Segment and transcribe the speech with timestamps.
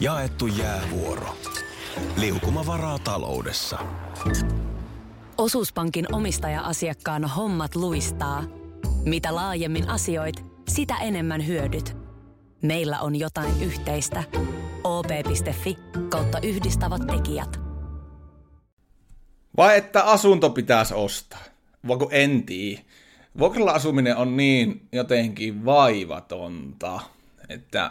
[0.00, 1.36] Jaettu jäävuoro.
[2.16, 3.78] Liukuma varaa taloudessa.
[5.38, 8.44] Osuuspankin omistaja-asiakkaan hommat luistaa.
[9.04, 11.96] Mitä laajemmin asioit, sitä enemmän hyödyt.
[12.62, 14.24] Meillä on jotain yhteistä.
[14.84, 17.60] op.fi kautta yhdistävät tekijät.
[19.56, 21.44] Vai että asunto pitäisi ostaa?
[21.86, 22.82] Voiko en tiedä.
[23.38, 27.00] Vuokralla asuminen on niin jotenkin vaivatonta,
[27.48, 27.90] että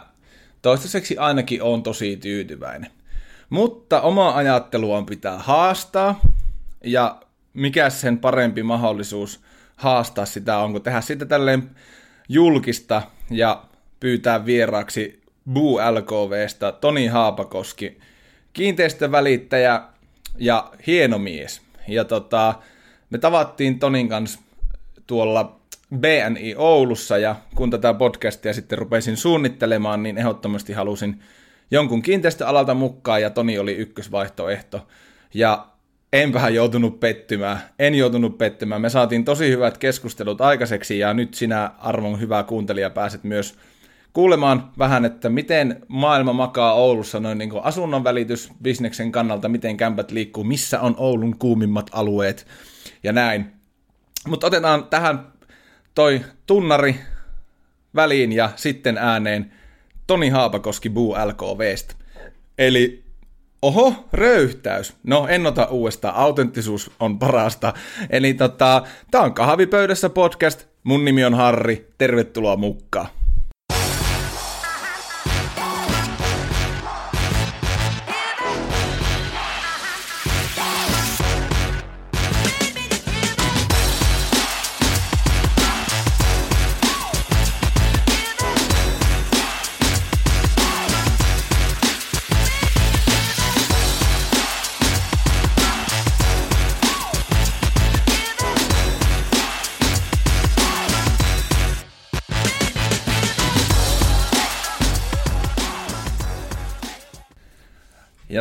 [0.62, 2.90] toistaiseksi ainakin on tosi tyytyväinen.
[3.50, 6.20] Mutta oma ajattelu on pitää haastaa,
[6.84, 7.20] ja
[7.54, 9.40] mikä sen parempi mahdollisuus
[9.76, 11.70] haastaa sitä on, kun tehdä sitä tälleen
[12.28, 13.64] julkista ja
[14.00, 17.98] pyytää vieraaksi Buu LKVstä Toni Haapakoski,
[18.52, 19.82] kiinteistövälittäjä
[20.38, 21.62] ja hieno mies.
[21.88, 22.54] Ja tota,
[23.10, 24.40] me tavattiin Tonin kanssa
[25.06, 25.57] tuolla
[25.96, 31.20] BNI Oulussa ja kun tätä podcastia sitten rupesin suunnittelemaan, niin ehdottomasti halusin
[31.70, 34.86] jonkun kiinteistöalalta mukaan ja Toni oli ykkösvaihtoehto.
[35.34, 35.66] Ja
[36.12, 37.58] enpähän joutunut pettymään.
[37.78, 38.80] En joutunut pettymään.
[38.80, 43.58] Me saatiin tosi hyvät keskustelut aikaiseksi ja nyt sinä arvon hyvä kuuntelija pääset myös
[44.12, 50.10] kuulemaan vähän, että miten maailma makaa Oulussa noin niin asunnon välitys bisneksen kannalta, miten kämpät
[50.10, 52.46] liikkuu, missä on Oulun kuumimmat alueet
[53.02, 53.52] ja näin.
[54.26, 55.32] Mutta otetaan tähän
[56.46, 57.00] tunnari
[57.94, 59.52] väliin ja sitten ääneen
[60.06, 61.94] Toni Haapakoski Buu LKVstä.
[62.58, 63.04] Eli
[63.62, 64.94] Oho, röyhtäys.
[65.02, 66.14] No, en ota uudestaan.
[66.14, 67.74] Autenttisuus on parasta.
[68.10, 70.64] Eli tota, tää on Kahvipöydässä podcast.
[70.84, 71.88] Mun nimi on Harri.
[71.98, 73.08] Tervetuloa mukaan.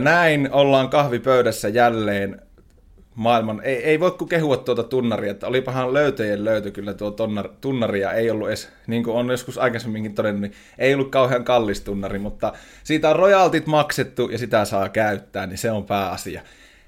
[0.08, 2.42] Näin ollaan kahvipöydässä jälleen
[3.16, 7.50] maailman, ei, ei voi kuin kehua tuota tunnaria, että olipahan löytöjen löytö kyllä tuo tonnar,
[7.62, 11.44] tunnari ja ei ollut edes, niin kuin on joskus aikaisemminkin todennut, niin ei ollut kauhean
[11.44, 12.54] kallis tunnari, mutta
[12.84, 16.42] siitä on royaltit maksettu ja sitä saa käyttää, niin se on pääasia.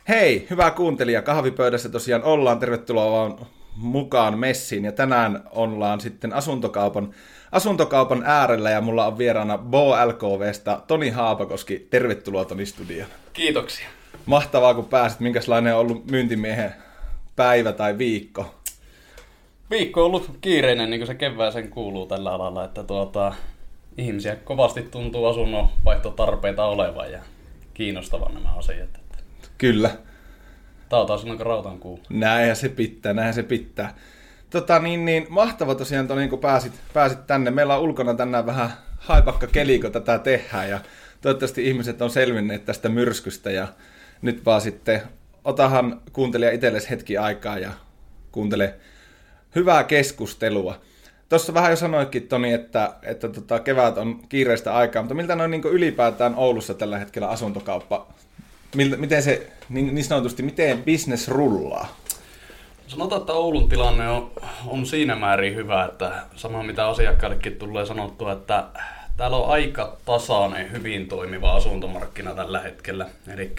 [0.10, 7.14] Hei, hyvä kuuntelija, kahvipöydässä tosiaan ollaan, tervetuloa vaan mukaan messiin ja tänään ollaan sitten asuntokaupan
[7.52, 11.88] asuntokaupan äärellä ja mulla on vieraana Bo LKVstä Toni Haapakoski.
[11.90, 13.10] Tervetuloa Toni Studioon.
[13.34, 13.88] Kiitoksia.
[14.26, 15.20] Mahtavaa kun pääsit.
[15.20, 16.74] Minkälainen on ollut myyntimiehen
[17.36, 18.56] päivä tai viikko?
[19.70, 23.34] Viikko on ollut kiireinen, niin kuin se kevääseen kuuluu tällä alalla, että tuota,
[23.98, 27.20] ihmisiä kovasti tuntuu asunnon vaihtotarpeita olevan ja
[27.74, 28.90] kiinnostavan nämä asiat.
[29.58, 29.90] Kyllä.
[30.90, 32.00] Tämä on taas kuin rautan kuu.
[32.10, 33.96] Näinhän se pitää, näinhän se pitää.
[34.50, 37.52] Tota, niin, niin, mahtava tosiaan, Toni, kun pääsit, pääsit tänne.
[37.52, 40.70] Meillä on ulkona tänään vähän haipakka keli, kun tätä tehdään.
[40.70, 40.80] Ja
[41.22, 43.52] toivottavasti ihmiset on selvinneet tästä myrskystä.
[43.52, 43.68] Ja
[44.22, 45.02] nyt vaan sitten
[45.44, 47.72] otahan kuuntelija itsellesi hetki aikaa ja
[48.32, 48.76] kuuntele
[49.56, 50.82] hyvää keskustelua.
[51.30, 55.52] Tuossa vähän jo sanoikin, Toni, että, että tota, kevät on kiireistä aikaa, mutta miltä noin
[55.52, 58.08] niin ylipäätään Oulussa tällä hetkellä asuntokauppa,
[58.76, 61.98] miten se niin, niin sanotusti, miten business rullaa?
[62.88, 64.32] Sanotaan, että Oulun tilanne on,
[64.66, 68.66] on siinä määrin hyvä, että sama mitä asiakkaillekin tulee sanottua, että
[69.18, 73.10] täällä on aika tasainen, hyvin toimiva asuntomarkkina tällä hetkellä.
[73.34, 73.56] Eli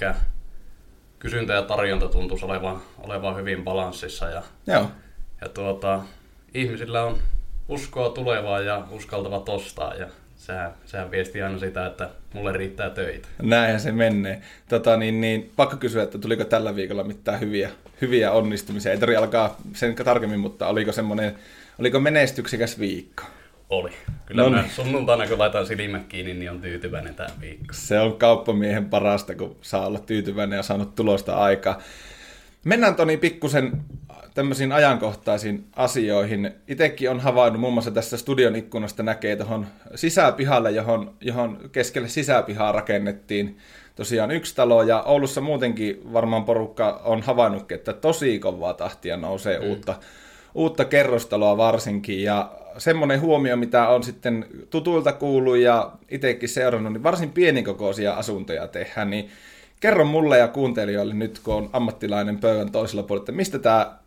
[1.19, 4.91] kysyntä ja tarjonta tuntuisi olevan, olevan hyvin balanssissa ja, Joo.
[5.41, 6.01] ja tuota,
[6.55, 7.19] ihmisillä on
[7.69, 10.07] uskoa tulevaa ja uskaltavat ostaa ja
[10.51, 13.29] sehän, sehän viesti aina sitä, että mulle riittää töitä.
[13.43, 14.43] Näinhän se menee.
[14.69, 18.93] Tota, niin, niin, pakko kysyä, että tuliko tällä viikolla mitään hyviä, hyviä onnistumisia?
[18.93, 21.35] Ei tarvitse alkaa sen tarkemmin, mutta oliko semmoinen,
[21.79, 23.23] oliko menestyksekäs viikko?
[23.71, 23.91] Oli.
[24.27, 24.71] Kyllä no niin.
[24.71, 27.73] sunnuntaina, kun laitan silmät kiinni, niin on tyytyväinen tämä viikko.
[27.73, 31.79] Se on kauppamiehen parasta, kun saa olla tyytyväinen ja saanut tulosta aikaa.
[32.65, 33.83] Mennään Toni pikkusen
[34.35, 36.51] tämmöisiin ajankohtaisiin asioihin.
[36.69, 42.73] Itekin on havainnut, muun muassa tässä studion ikkunasta näkee tuohon sisäpihalle, johon, johon keskelle sisäpihaa
[42.73, 43.59] rakennettiin
[43.97, 49.59] tosiaan yksi talo, ja Oulussa muutenkin varmaan porukka on havainnut, että tosi kovaa tahtia nousee
[49.59, 49.67] mm.
[49.67, 49.95] uutta,
[50.55, 57.03] uutta kerrostaloa varsinkin, ja semmoinen huomio, mitä on sitten tutuilta kuullut ja itsekin seurannut, niin
[57.03, 59.31] varsin pienikokoisia asuntoja tehdään, niin
[59.81, 64.01] kerro mulle ja kuuntelijoille nyt, kun on ammattilainen pöydän toisella puolella, että mistä tämä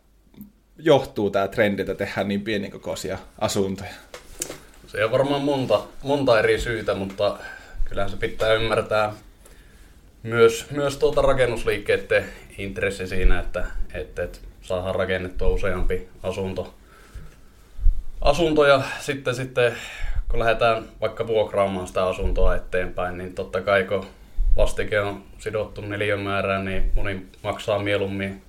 [0.78, 3.90] johtuu tämä trendi, että tehdään niin pienikokoisia asuntoja?
[4.86, 7.38] Se on varmaan monta, monta eri syytä, mutta
[7.84, 9.12] kyllähän se pitää ymmärtää
[10.22, 12.24] myös, myös tuota rakennusliikkeiden
[12.58, 16.74] intressi siinä, että, että, että saadaan rakennettua useampi asunto,
[18.20, 19.76] asunto ja sitten, sitten
[20.28, 24.06] kun lähdetään vaikka vuokraamaan sitä asuntoa eteenpäin, niin totta kai kun
[24.56, 28.42] vastike on sidottu neljän määrään, niin moni maksaa mieluummin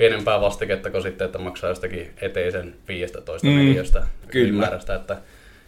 [0.00, 4.60] pienempää vastiketta kuin sitten, että maksaa jostakin eteisen 15 mm, neliöstä kyllä.
[4.60, 4.94] määrästä.
[4.94, 5.16] Että,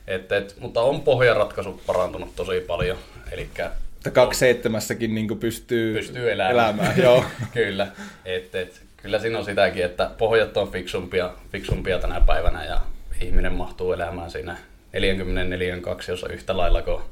[0.06, 2.96] et, et, mutta on pohjaratkaisut parantunut tosi paljon.
[3.32, 6.54] Elikkä Että kaksi seitsemässäkin niin pystyy, pystyy elämään.
[6.54, 6.98] elämään.
[7.02, 7.24] Joo.
[7.54, 7.86] kyllä.
[8.24, 12.80] Et, et, kyllä siinä on sitäkin, että pohjat on fiksumpia, fiksumpia tänä päivänä ja
[13.20, 14.56] ihminen mahtuu elämään siinä
[14.92, 17.02] 44 kaksiossa yhtä lailla kuin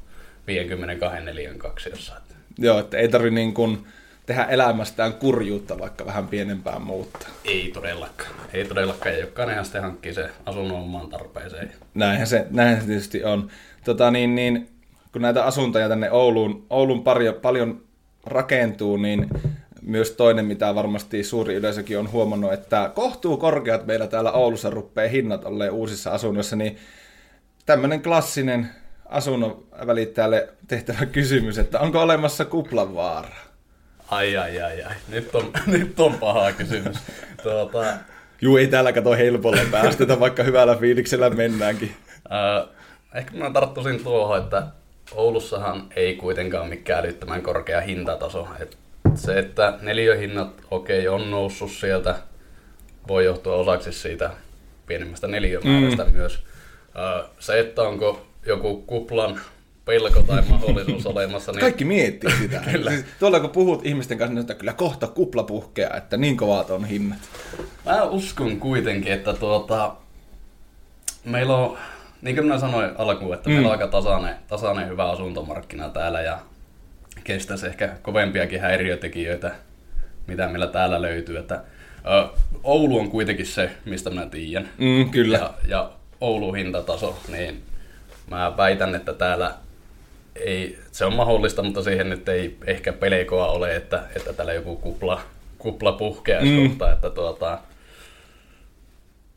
[0.46, 2.16] 52 neliön kaksiossa.
[2.16, 3.86] Että Joo, että ei tarvi niin kuin
[4.30, 7.28] tehdä elämästään kurjuutta, vaikka vähän pienempään muuttaa.
[7.44, 8.30] Ei todellakaan.
[8.52, 9.14] Ei todellakaan.
[9.14, 11.72] Ja jokainenhan sitten hankkii se asunnon omaan tarpeeseen.
[11.94, 13.48] Näinhän se, näinhän se tietysti on.
[13.84, 14.68] Tota, niin, niin,
[15.12, 17.82] kun näitä asuntoja tänne Ouluun, Ouluun pari, paljon
[18.26, 19.28] rakentuu, niin
[19.82, 25.10] myös toinen, mitä varmasti suuri yleisökin on huomannut, että kohtuu korkeat meillä täällä Oulussa ruppee
[25.10, 26.76] hinnat olleen uusissa asunnoissa, niin
[27.66, 28.68] tämmöinen klassinen
[29.04, 33.49] asunnon välittäjälle tehtävä kysymys, että onko olemassa kuplavaara?
[34.10, 34.94] Ai ai ai ai.
[35.08, 36.96] Nyt on, nyt on paha kysymys.
[37.42, 37.84] Tuota,
[38.40, 41.96] Juu, ei täällä kato helpolla päästetä, vaikka hyvällä fiiliksellä mennäänkin.
[42.32, 42.68] Äh,
[43.14, 44.62] ehkä mä tarttuisin tuohon, että
[45.12, 48.48] Oulussahan ei kuitenkaan mikään älyttömän korkea hintataso.
[48.60, 48.78] Et
[49.14, 52.14] se, että neliöhinnat okei okay, on noussut sieltä,
[53.08, 54.30] voi johtua osaksi siitä
[54.86, 56.12] pienemmästä neliömäärästä mm.
[56.12, 56.44] myös.
[56.98, 59.40] Äh, se, että onko joku kuplan
[59.84, 61.52] pelko tai mahdollisuus olemassa.
[61.52, 61.60] Niin...
[61.60, 62.60] Kaikki miettii sitä.
[62.72, 62.90] Kyllä.
[62.90, 66.70] Siis, tuolla kun puhut ihmisten kanssa, niin että kyllä kohta kupla puhkeaa, että niin kovat
[66.70, 67.18] on hinnat.
[67.86, 69.94] Mä uskon kuitenkin, että tuota,
[71.24, 71.78] meillä on,
[72.22, 73.52] niin kuin minä sanoin alkuun, että mm.
[73.52, 76.38] meillä on aika tasainen, tasainen hyvä asuntomarkkina täällä ja
[77.24, 79.54] kestäisi ehkä kovempiakin häiriötekijöitä,
[80.26, 81.38] mitä meillä täällä löytyy.
[81.38, 81.62] Että,
[82.06, 82.28] ö,
[82.62, 84.68] Oulu on kuitenkin se, mistä minä tiedän.
[84.78, 85.38] Mm, kyllä.
[85.38, 85.90] Ja, ja
[86.20, 87.62] Oulun hintataso, niin
[88.30, 89.54] mä väitän, että täällä
[90.36, 94.76] ei, se on mahdollista, mutta siihen nyt ei ehkä pelkoa ole, että, että täällä joku
[94.76, 95.20] kupla,
[95.58, 96.68] kupla puhkeaisi mm.
[96.68, 97.58] kohta, että tuota,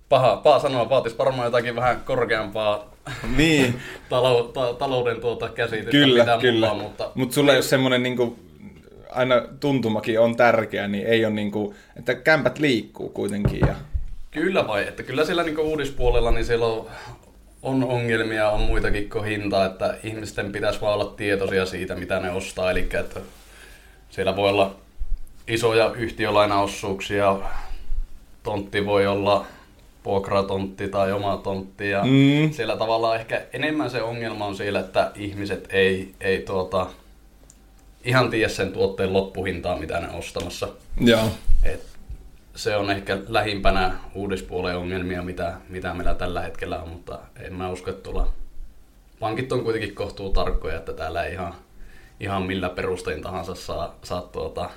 [0.10, 2.94] paha, paha sanoa, vaatisi varmaan jotakin vähän korkeampaa
[3.38, 3.80] Niin,
[4.10, 6.68] talou, ta, talouden tuota käsitystä, kyllä, mitä kyllä.
[6.70, 8.40] mulla mutta Mutta sulla jos semmoinen niinku,
[9.10, 13.60] aina tuntumakin on tärkeä, niin ei ole niinku, että kämpät liikkuu kuitenkin.
[13.68, 13.76] Ja...
[14.32, 16.88] Kyllä vai, että kyllä siellä niin uudispuolella niin siellä on,
[17.64, 22.32] on ongelmia, on muitakin kuin hinta, että ihmisten pitäisi vaan olla tietoisia siitä, mitä ne
[22.32, 23.20] ostaa, eli että
[24.10, 24.76] siellä voi olla
[25.48, 27.38] isoja yhtiölainaosuuksia,
[28.44, 29.46] tontti voi olla
[30.06, 32.52] vuokratontti tai oma tontti ja Mm.
[32.52, 36.88] siellä tavallaan ehkä enemmän se ongelma on siellä, että ihmiset ei, ei tuota,
[38.04, 40.68] ihan tiedä sen tuotteen loppuhintaa, mitä ne on ostamassa.
[41.00, 41.28] Joo.
[41.64, 41.93] Et
[42.56, 47.70] se on ehkä lähimpänä uudispuolen ongelmia, mitä, mitä meillä tällä hetkellä on, mutta en mä
[47.70, 48.34] usko, että tuolla
[49.20, 51.54] pankit on kuitenkin kohtuu tarkkoja, että täällä ei ihan,
[52.20, 54.70] ihan millä perustein tahansa saa, saa tuota,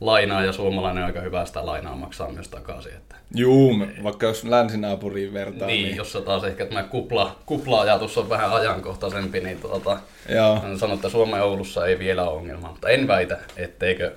[0.00, 2.92] lainaa ja suomalainen on aika hyvä sitä lainaa maksaa myös takaisin.
[2.92, 5.68] Että, Juu, vaikka jos länsinaapuriin vertaa.
[5.68, 9.98] niin, niin, jossa taas ehkä tämä kupla, kupla-ajatus on vähän ajankohtaisempi, niin tuota,
[10.28, 10.62] Joo.
[10.76, 14.12] sanon, että Suomen Oulussa ei vielä ole ongelmaa, mutta en väitä, etteikö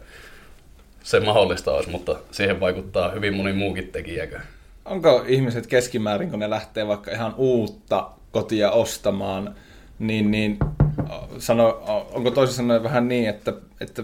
[1.03, 4.39] se mahdollista olisi, mutta siihen vaikuttaa hyvin moni muukin tekijäkö.
[4.85, 9.55] Onko ihmiset keskimäärin, kun ne lähtee vaikka ihan uutta kotia ostamaan,
[9.99, 10.57] niin, niin
[11.37, 14.03] sano, onko toisin sanoen vähän niin, että, että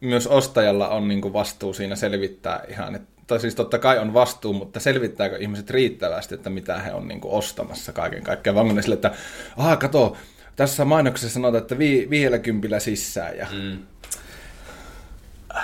[0.00, 4.14] myös ostajalla on niin kuin vastuu siinä selvittää ihan, että, tai siis totta kai on
[4.14, 8.74] vastuu, mutta selvittääkö ihmiset riittävästi, että mitä he on niin kuin ostamassa kaiken kaikkiaan, vaan
[8.74, 9.12] ne sille, että
[9.56, 10.16] aha, kato,
[10.56, 13.36] tässä mainoksessa sanotaan, että vi, viidellä kympillä sisään.
[13.36, 13.78] Ja, Mm.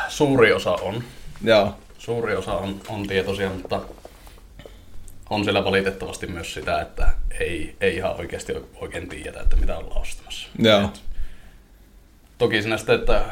[0.08, 1.02] Suuri osa on.
[1.44, 3.80] Joo, Suuri osa on, on tietoisia, mutta
[5.30, 10.00] on siellä valitettavasti myös sitä, että ei, ei ihan oikeasti oikein tiedetä, että mitä ollaan
[10.00, 10.48] ostamassa.
[10.58, 10.84] Joo.
[10.84, 11.02] Et
[12.38, 13.24] toki siinä sitten, että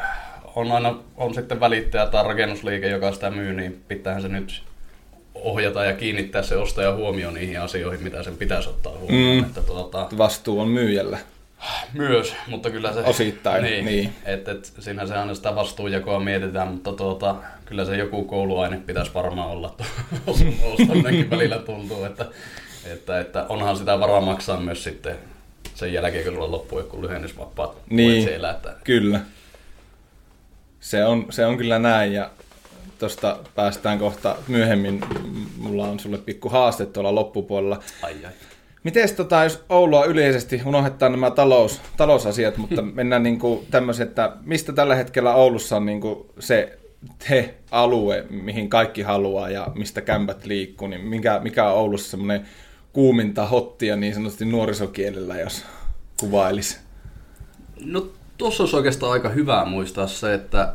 [0.55, 4.63] on aina on sitten välittäjä tai rakennusliike, joka sitä myy, niin pitäähän se nyt
[5.35, 9.37] ohjata ja kiinnittää se ostaja huomioon niihin asioihin, mitä sen pitäisi ottaa huomioon.
[9.37, 9.43] Mm.
[9.43, 11.17] Että tuota, vastuu on myyjällä.
[11.93, 12.99] Myös, mutta kyllä se...
[12.99, 13.85] Osittain, niin.
[13.85, 14.13] niin.
[14.25, 19.13] Et, et, siinähän se aina sitä vastuunjakoa mietitään, mutta tuota, kyllä se joku kouluaine pitäisi
[19.13, 19.75] varmaan olla.
[20.73, 22.25] Ostamminenkin välillä tuntuu, että,
[22.85, 25.17] että, että onhan sitä varaa maksaa myös sitten
[25.75, 28.27] sen jälkeen, kun sulla loppuu joku lyhennysvapaat Niin.
[28.27, 29.19] Että, Kyllä.
[30.79, 32.29] Se on, se on kyllä näin ja
[32.99, 35.01] tuosta päästään kohta myöhemmin.
[35.57, 37.79] Mulla on sulle pikku haaste tuolla loppupuolella.
[38.01, 38.31] ai ai.
[38.83, 43.39] Miten tota, jos Oulua yleisesti unohdetaan nämä talous, talousasiat, mutta mennään niin
[43.71, 46.77] tämmöisen, että mistä tällä hetkellä Oulussa on niin kuin se
[47.27, 52.45] te alue, mihin kaikki haluaa ja mistä kämpät liikkuu, niin mikä, mikä on Oulussa semmoinen
[52.93, 55.65] kuuminta hottia niin sanotusti nuorisokielellä, jos
[56.19, 56.79] kuvailisi?
[57.85, 58.07] No
[58.37, 60.73] tuossa olisi oikeastaan aika hyvä muistaa se, että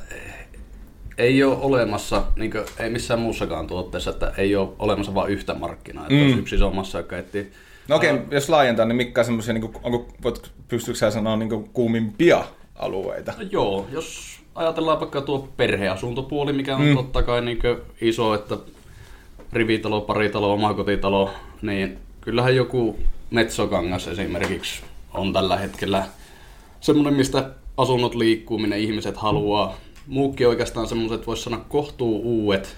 [1.19, 5.55] ei ole olemassa, niin kuin, ei missään muussakaan tuotteessa, että ei ole olemassa vain yhtä
[5.55, 6.05] markkinaa.
[6.05, 6.39] Että mm.
[6.39, 7.53] yksi iso massa, joka etsii
[7.89, 10.07] No okei, okay, uh, jos laajentaa, niin mitkä on semmoisia, niin onko,
[10.69, 13.35] pystyykö sä sanoa niin kuumimpia alueita?
[13.39, 16.97] No joo, jos ajatellaan vaikka tuo perheasuntopuoli, mikä on mm.
[16.97, 17.59] totta kai niin
[18.01, 18.57] iso, että
[19.53, 21.31] rivitalo, paritalo, omakotitalo,
[21.63, 22.99] niin kyllähän joku
[23.31, 24.83] Metsokangas esimerkiksi
[25.15, 26.05] on tällä hetkellä
[26.81, 29.77] semmoinen, mistä asunnot liikkuu, minne ihmiset haluaa.
[30.07, 32.77] Muukin oikeastaan semmoiset, voisi sanoa, kohtuu uudet,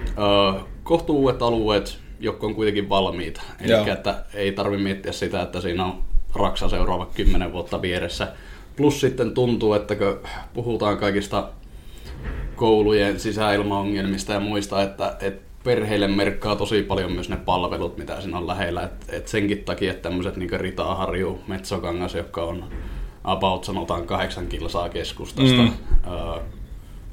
[0.00, 3.42] öö, kohtuu uudet alueet, jotka on kuitenkin valmiita.
[3.60, 6.02] Eli että ei tarvitse miettiä sitä, että siinä on
[6.34, 8.32] raksa seuraava kymmenen vuotta vieressä.
[8.76, 10.20] Plus sitten tuntuu, että kun
[10.54, 11.48] puhutaan kaikista
[12.56, 18.38] koulujen sisäilmaongelmista ja muista, että, että perheille merkkaa tosi paljon myös ne palvelut, mitä siinä
[18.38, 18.82] on lähellä.
[18.82, 22.64] Et, et senkin takia, että tämmöiset niin Ritaharju, Metsokangas, joka on
[23.24, 25.72] about sanotaan kahdeksan kilsaa keskustasta, mm.
[26.06, 26.42] öö,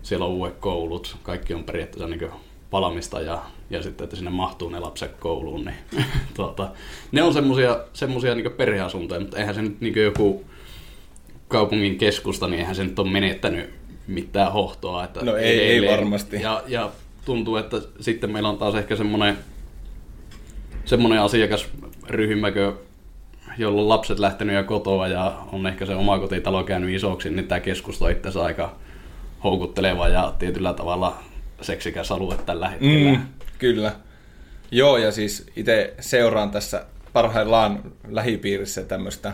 [0.03, 2.31] siellä on uudet koulut, kaikki on periaatteessa niin
[2.69, 6.05] palamista ja, ja sitten, että sinne mahtuu ne lapset kouluun, niin
[6.35, 6.69] tuota,
[7.11, 10.45] ne on semmosia, semmosia niin perheasuntoja, mutta eihän se nyt niin joku
[11.47, 13.69] kaupungin keskusta, niin eihän se nyt ole menettänyt
[14.07, 15.03] mitään hohtoa.
[15.03, 16.41] Että no ei, ei varmasti.
[16.41, 16.91] Ja, ja
[17.25, 19.37] tuntuu, että sitten meillä on taas ehkä semmoinen,
[20.85, 22.47] semmoinen asiakasryhmä,
[23.57, 27.47] jolla on lapset lähtenyt jo kotoa ja on ehkä se oma kotitalo käynyt isoksi, niin
[27.47, 28.75] tämä keskusta on itse aika
[29.43, 31.17] houkutteleva ja tietyllä tavalla
[31.61, 33.17] seksikäs alue tällä hetkellä.
[33.17, 33.25] Mm,
[33.59, 33.91] kyllä.
[34.71, 39.33] Joo, ja siis itse seuraan tässä parhaillaan lähipiirissä tämmöistä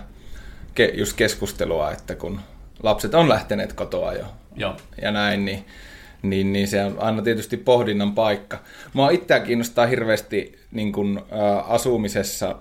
[0.79, 2.39] ke- just keskustelua, että kun
[2.83, 4.25] lapset on lähteneet kotoa jo
[4.55, 4.77] Joo.
[5.01, 5.65] ja näin, niin,
[6.21, 8.59] niin, niin se on aina tietysti pohdinnan paikka.
[8.93, 12.55] Mua itseä kiinnostaa hirveästi niin kun, ä, asumisessa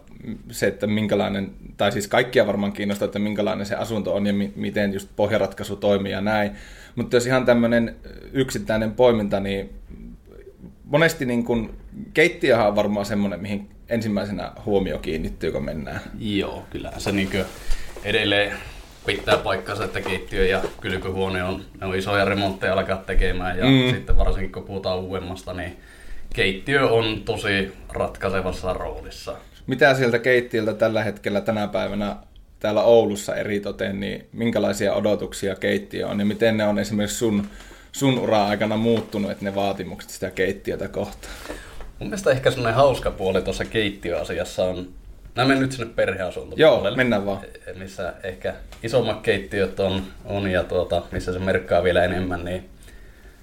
[0.51, 4.53] se, että minkälainen, tai siis kaikkia varmaan kiinnostaa, että minkälainen se asunto on ja mi-
[4.57, 6.51] miten just pohjaratkaisu toimii ja näin.
[6.97, 7.97] Mutta jos ihan tämmöinen
[8.33, 9.71] yksittäinen poiminta, niin
[10.91, 11.75] monesti niin kun,
[12.15, 16.01] keittiöhän on varmaan semmoinen, mihin ensimmäisenä huomio kiinnittyy, kun mennään.
[16.19, 17.31] Joo, kyllä se niin
[18.05, 18.53] edelleen
[19.07, 23.91] pitää paikkansa, että keittiö ja kylpyhuone on, ne on isoja remontteja alkaa tekemään ja mm.
[23.91, 25.77] sitten varsinkin kun puhutaan uudemmasta, niin
[26.35, 29.37] keittiö on tosi ratkaisevassa roolissa.
[29.67, 32.17] Mitä sieltä keittiöltä tällä hetkellä tänä päivänä
[32.61, 37.47] täällä Oulussa eritoten, niin minkälaisia odotuksia keittiö on ja miten ne on esimerkiksi sun,
[37.93, 41.35] sun ura-aikana muuttunut, että ne vaatimukset sitä keittiötä kohtaan?
[41.99, 44.89] Mun mielestä ehkä sellainen hauska puoli tuossa keittiöasiassa on,
[45.35, 46.59] nämä menen nyt sinne perheasuntoon.
[46.59, 47.41] Joo, mennään vaan.
[47.75, 52.69] Missä ehkä isommat keittiöt on, on ja tuota, missä se merkkaa vielä enemmän, niin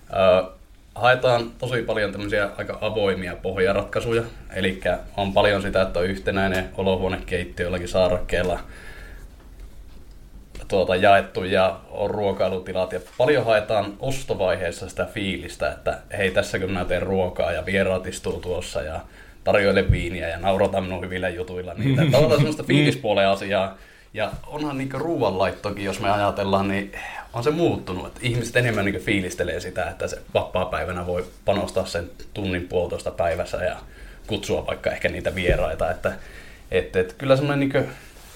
[0.10, 0.58] uh,
[0.96, 4.24] haetaan tosi paljon tämmöisiä aika avoimia pohjaratkaisuja.
[4.56, 4.80] Eli
[5.18, 8.60] on paljon sitä, että on yhtenäinen olohuonekeittiö jollakin saarakkeella
[10.68, 12.92] tuota, jaettu ja on ruokailutilat.
[12.92, 18.08] Ja paljon haetaan ostovaiheessa sitä fiilistä, että hei tässä kun mä teen ruokaa ja vieraat
[18.08, 19.00] istuu tuossa ja
[19.44, 22.18] tarjoile viiniä ja naurata minun hyvillä jutuilla niitä.
[22.18, 23.78] On semmoista fiilispuolen asiaa.
[24.14, 26.92] Ja onhan niin ruoanlaittokin, jos me ajatellaan, niin
[27.34, 28.08] on se muuttunut.
[28.08, 33.58] Että ihmiset enemmän niin fiilistelee sitä, että se vapaa-päivänä voi panostaa sen tunnin puolitoista päivässä
[33.58, 33.76] ja
[34.28, 35.92] kutsua vaikka ehkä niitä vieraita.
[35.92, 36.14] Että,
[36.72, 37.90] että, että kyllä semmoinen niin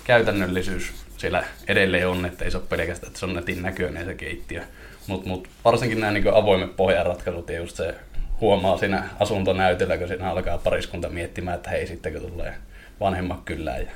[0.04, 4.14] käytännöllisyys siellä edelleen on, että ei se ole pelkästään, että se on netin näköinen se
[4.14, 4.62] keittiö.
[5.08, 7.96] Mutta mut varsinkin nämä niin avoimet pohjaratkaisut ja just se
[8.42, 12.54] huomaa siinä asuntonäytöllä, kun siinä alkaa pariskunta miettimään, että hei sitten kun tulee
[13.00, 13.88] vanhemmat kyllä ja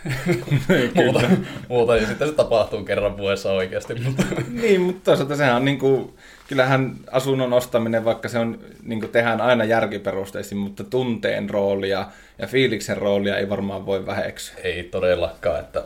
[0.93, 1.21] muuta,
[1.69, 3.95] muuta, ja sitten se tapahtuu kerran vuodessa oikeasti.
[3.95, 4.23] Mutta.
[4.61, 6.13] niin, mutta toisaalta sehän on niin kuin,
[6.47, 12.05] kyllähän asunnon ostaminen, vaikka se on, niin kuin tehdään aina järkiperusteisesti, mutta tunteen roolia
[12.39, 14.55] ja fiiliksen roolia ei varmaan voi väheksyä.
[14.63, 15.83] Ei todellakaan, että,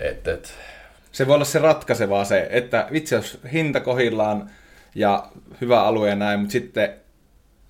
[0.00, 0.48] että, että...
[1.12, 4.50] Se voi olla se ratkaisevaa se, että vitsi jos hinta kohillaan
[4.94, 5.26] ja
[5.60, 6.94] hyvä alue ja näin, mutta sitten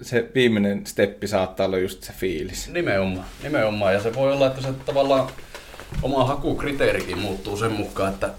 [0.02, 2.68] se viimeinen steppi saattaa olla just se fiilis.
[2.68, 3.94] Nimenomaan, nimenomaan.
[3.94, 5.28] Ja se voi olla, että se tavallaan
[6.02, 8.30] oma hakukriteerikin muuttuu sen mukaan, että,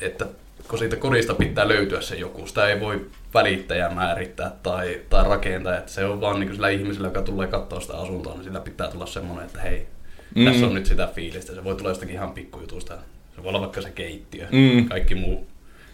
[0.00, 0.26] että
[0.68, 5.78] kun siitä kodista pitää löytyä se joku, sitä ei voi välittäjä määrittää tai, tai rakentaa,
[5.78, 8.88] että se on vaan niin sillä ihmisellä, joka tulee katsoa sitä asuntoa, niin sillä pitää
[8.88, 9.86] tulla semmoinen, että hei,
[10.34, 10.44] mm.
[10.44, 11.54] tässä on nyt sitä fiilistä.
[11.54, 12.94] Se voi tulla jostakin ihan pikkujutusta.
[13.36, 14.46] Se voi olla vaikka se keittiö.
[14.52, 14.88] Mm.
[14.88, 15.46] Kaikki muu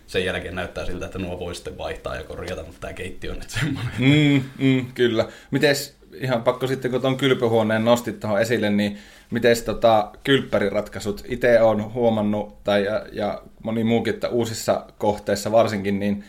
[0.07, 3.38] sen jälkeen näyttää siltä, että nuo voi sitten vaihtaa ja korjata, mutta tämä keittiö on
[3.38, 3.92] nyt semmoinen.
[3.99, 5.28] Mm, mm, kyllä.
[5.50, 8.99] Mites ihan pakko sitten, kun tuon kylpyhuoneen nostit tuohon esille, niin
[9.30, 15.99] miten tota, kylppäriratkaisut itse on huomannut, tai ja, ja moni muukin, että uusissa kohteissa varsinkin,
[16.00, 16.25] niin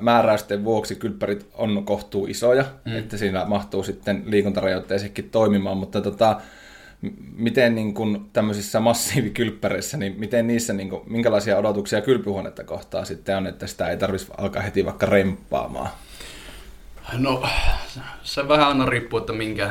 [0.00, 2.98] määräysten vuoksi kylppärit on kohtuu isoja, mm.
[2.98, 6.40] että siinä mahtuu sitten liikuntarajoitteisekin toimimaan, mutta tota,
[7.36, 13.36] miten niin kuin tämmöisissä massiivikylppäreissä, niin miten niissä, niin kuin, minkälaisia odotuksia kylpyhuonetta kohtaa sitten
[13.36, 15.88] on, että sitä ei tarvitsisi alkaa heti vaikka remppaamaan?
[17.18, 17.42] No,
[18.22, 19.70] se vähän aina riippuu, että minkä,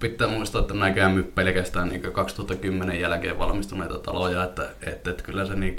[0.00, 5.46] pitää muistaa, että nämä käymme pelkästään niin 2010 jälkeen valmistuneita taloja, että, että, että kyllä
[5.46, 5.76] se niin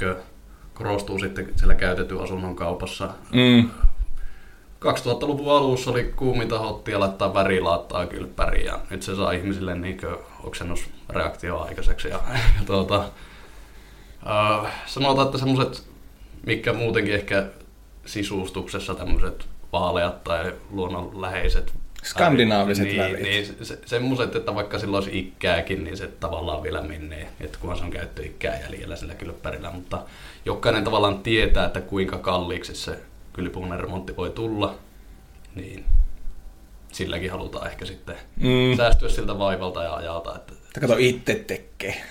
[0.74, 3.10] korostuu sitten siellä käytetyn asunnon kaupassa.
[3.34, 3.70] Mm.
[4.86, 9.98] 2000-luvun alussa oli kuuminta hottia laittaa värilaattaa kylppäriin ja nyt se saa ihmisille niin
[10.44, 12.08] oksennusreaktio aikaiseksi.
[12.08, 12.20] Ja,
[12.60, 13.04] ja tuota,
[14.28, 15.84] äh, sanotaan, että semmoiset,
[16.46, 17.46] mikä muutenkin ehkä
[18.06, 21.74] sisustuksessa tämmöiset vaaleat tai luonnonläheiset
[22.06, 23.24] Skandinaaviset niin, värit.
[23.24, 27.78] Niin, se, semmoiset, että vaikka sillä olisi ikääkin, niin se tavallaan vielä menee, että kunhan
[27.78, 30.02] se on käyttöikää jäljellä sillä kylppärillä, mutta
[30.46, 33.00] jokainen tavallaan tietää, että kuinka kalliiksi se
[33.36, 34.76] kylpyhuoneen remontti voi tulla,
[35.56, 35.86] niin
[36.92, 38.78] silläkin halutaan ehkä sitten mm.
[38.78, 40.36] säästyä siltä vaivalta ja ajalta.
[40.36, 40.54] Että...
[40.80, 42.04] kato, itse tekee.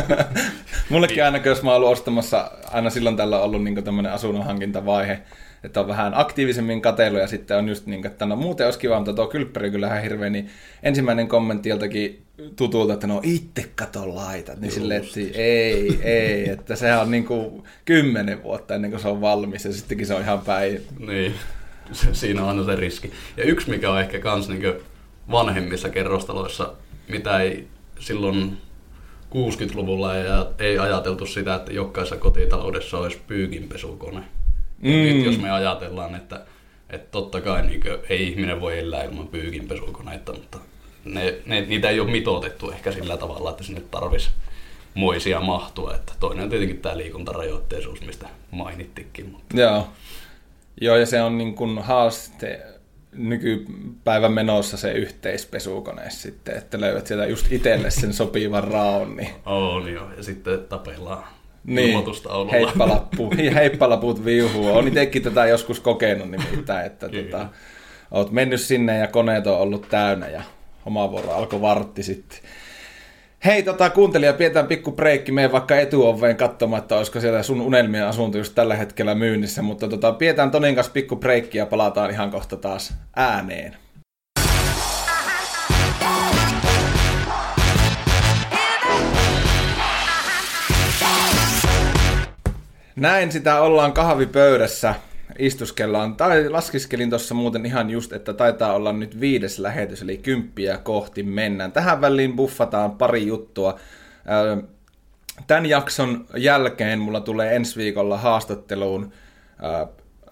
[0.90, 4.44] Mullekin aina, jos mä oon ollut ostamassa, aina silloin tällä on ollut niin tämmöinen asunnon
[4.44, 5.22] hankintavaihe,
[5.64, 8.96] että on vähän aktiivisemmin katelu ja sitten on just niin, että no muuten olisi kiva,
[8.96, 10.50] mutta tuo kylppäri kyllä ihan hirveä, niin
[10.82, 12.22] ensimmäinen kommentti joltakin
[12.56, 17.24] tutulta, että no itse kato laitat, niin silleen, että ei, ei, että sehän on niin
[17.24, 20.80] kuin kymmenen vuotta ennen kuin se on valmis ja sittenkin se on ihan päin.
[20.98, 21.34] Niin,
[22.12, 23.12] siinä on aina se riski.
[23.36, 24.74] Ja yksi mikä on ehkä kans niin
[25.30, 26.72] vanhemmissa kerrostaloissa,
[27.08, 27.66] mitä ei
[27.98, 28.56] silloin
[29.30, 30.24] 60-luvulla ei,
[30.58, 34.20] ei ajateltu sitä, että jokaisessa kotitaloudessa olisi pyykinpesukone.
[34.80, 34.90] Mm.
[34.90, 36.40] Nyt jos me ajatellaan, että,
[36.90, 40.58] että totta kai niin kuin, ei ihminen voi elää ilman pyykinpesukoneita, mutta
[41.04, 44.34] ne, ne, niitä ei ole mitoitettu ehkä sillä tavalla, että sinne tarvitsisi
[44.94, 45.94] moisia mahtua.
[45.94, 49.30] Että toinen on tietenkin tämä liikuntarajoitteisuus, mistä mainittikin.
[49.30, 49.60] Mutta...
[49.60, 49.88] Joo.
[50.80, 52.62] Joo, ja se on niin kuin haaste
[53.12, 59.16] nykypäivän menossa se yhteispesukone sitten, että löydät sieltä just itselle sen sopivan raon.
[59.16, 59.30] Niin...
[59.46, 61.24] On joo, ja sitten tapellaan
[61.64, 62.04] niin,
[62.50, 64.68] heippalappu, heippalaput viuhuu.
[64.68, 67.48] Olen itsekin tätä joskus kokenut nimittäin, että tota,
[68.10, 70.42] olet mennyt sinne ja koneet on ollut täynnä ja
[70.86, 72.38] oma vuoro alkoi vartti sitten.
[73.44, 78.06] Hei tota, kuuntelija, pidetään pikku breikki, mene vaikka etuoveen katsomaan, että olisiko siellä sun unelmien
[78.06, 82.30] asunto just tällä hetkellä myynnissä, mutta tota, pidetään Tonin kanssa pikku breikki ja palataan ihan
[82.30, 83.76] kohta taas ääneen.
[93.00, 94.94] Näin sitä ollaan kahvipöydässä,
[95.38, 100.78] istuskellaan, tai laskiskelin tuossa muuten ihan just, että taitaa olla nyt viides lähetys, eli kymppiä
[100.78, 101.72] kohti mennään.
[101.72, 103.78] Tähän väliin buffataan pari juttua.
[105.46, 109.12] Tämän jakson jälkeen mulla tulee ensi viikolla haastatteluun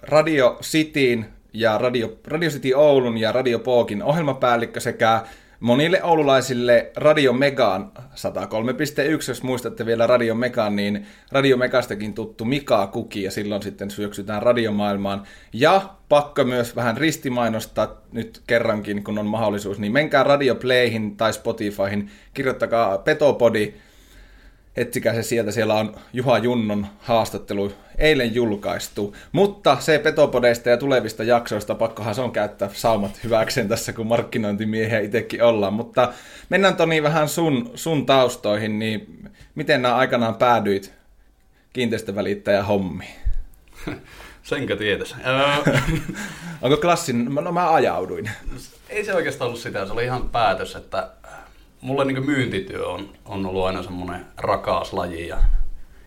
[0.02, 5.22] Radio Cityin ja Radio, Radio City Oulun ja Radio Pookin ohjelmapäällikkö sekä
[5.60, 12.86] monille oululaisille Radio Megaan 103.1, jos muistatte vielä Radio Megaan, niin Radio Megastakin tuttu Mika
[12.86, 15.22] Kuki, ja silloin sitten syöksytään radiomaailmaan.
[15.52, 21.32] Ja pakko myös vähän ristimainostaa nyt kerrankin, kun on mahdollisuus, niin menkää Radio Playhin tai
[21.32, 23.74] Spotifyhin, kirjoittakaa Petopodi,
[24.80, 29.16] etsikää se sieltä, siellä on Juha Junnon haastattelu eilen julkaistu.
[29.32, 35.00] Mutta se Petopodeista ja tulevista jaksoista, pakkohan se on käyttää saumat hyväkseen tässä, kun markkinointimiehiä
[35.00, 35.72] itsekin ollaan.
[35.72, 36.12] Mutta
[36.48, 40.92] mennään Toni vähän sun, sun taustoihin, niin miten nämä aikanaan päädyit
[41.72, 43.14] kiinteistövälittäjä hommiin?
[44.42, 45.14] Senkö tietäisi?
[46.62, 47.24] Onko klassin?
[47.34, 48.30] No mä ajauduin.
[48.88, 51.10] Ei se oikeastaan ollut sitä, se oli ihan päätös, että
[51.80, 55.38] mulle niin myyntityö on, on ollut aina semmoinen rakas laji ja,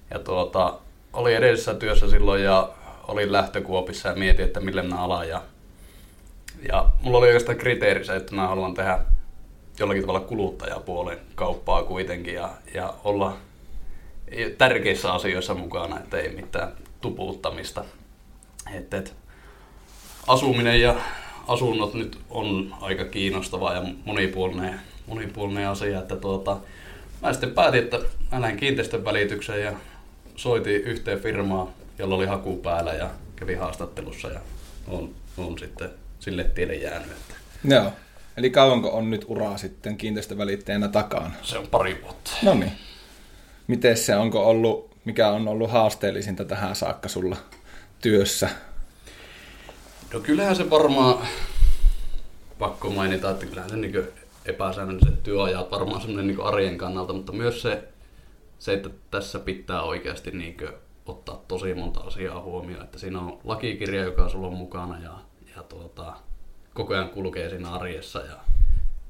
[0.10, 0.80] ja tuota,
[1.14, 2.70] oli edellisessä työssä silloin ja
[3.08, 5.42] olin lähtökuopissa ja mietin, että mille mä alan ja,
[6.68, 9.00] ja mulla oli oikeastaan kriteeri se, että mä haluan tehdä
[9.80, 13.38] jollakin tavalla kuluttajapuolen kauppaa kuitenkin ja, ja olla
[14.58, 17.86] tärkeissä asioissa mukana, että ei mitään tupuuttamista.
[18.74, 19.16] Et, et,
[20.28, 20.96] asuminen ja
[21.48, 24.80] asunnot nyt on aika kiinnostavaa ja monipuolinen
[25.12, 26.58] monipuolinen asia, että tuota,
[27.22, 27.98] mä sitten päätin, että
[28.32, 29.74] mä lähden kiinteistön välitykseen ja
[30.36, 34.40] soitin yhteen firmaa, jolla oli haku päällä ja kävi haastattelussa ja
[34.88, 37.12] on, on sitten sille tielle jäänyt.
[37.12, 37.36] Että.
[37.64, 37.92] Joo.
[38.38, 41.32] Eli kauanko on nyt uraa sitten kiinteistövälittäjänä takana?
[41.42, 42.32] Se on pari vuotta.
[42.44, 42.72] No niin.
[43.68, 47.38] Miten se, onko ollut, mikä on ollut haasteellisinta tähän saakka sulla
[48.02, 48.50] työssä?
[50.14, 51.28] No kyllähän se varmaan
[52.60, 53.94] pakko mainita, että kyllähän se niin
[54.46, 57.88] epäsäännölliset työajat varmaan semmoinen niin arjen kannalta, mutta myös se,
[58.60, 60.58] se, että tässä pitää oikeasti niin
[61.06, 65.18] ottaa tosi monta asiaa huomioon, että siinä on lakikirja, joka sulla on mukana ja,
[65.56, 66.14] ja tuota,
[66.74, 68.36] koko ajan kulkee siinä arjessa ja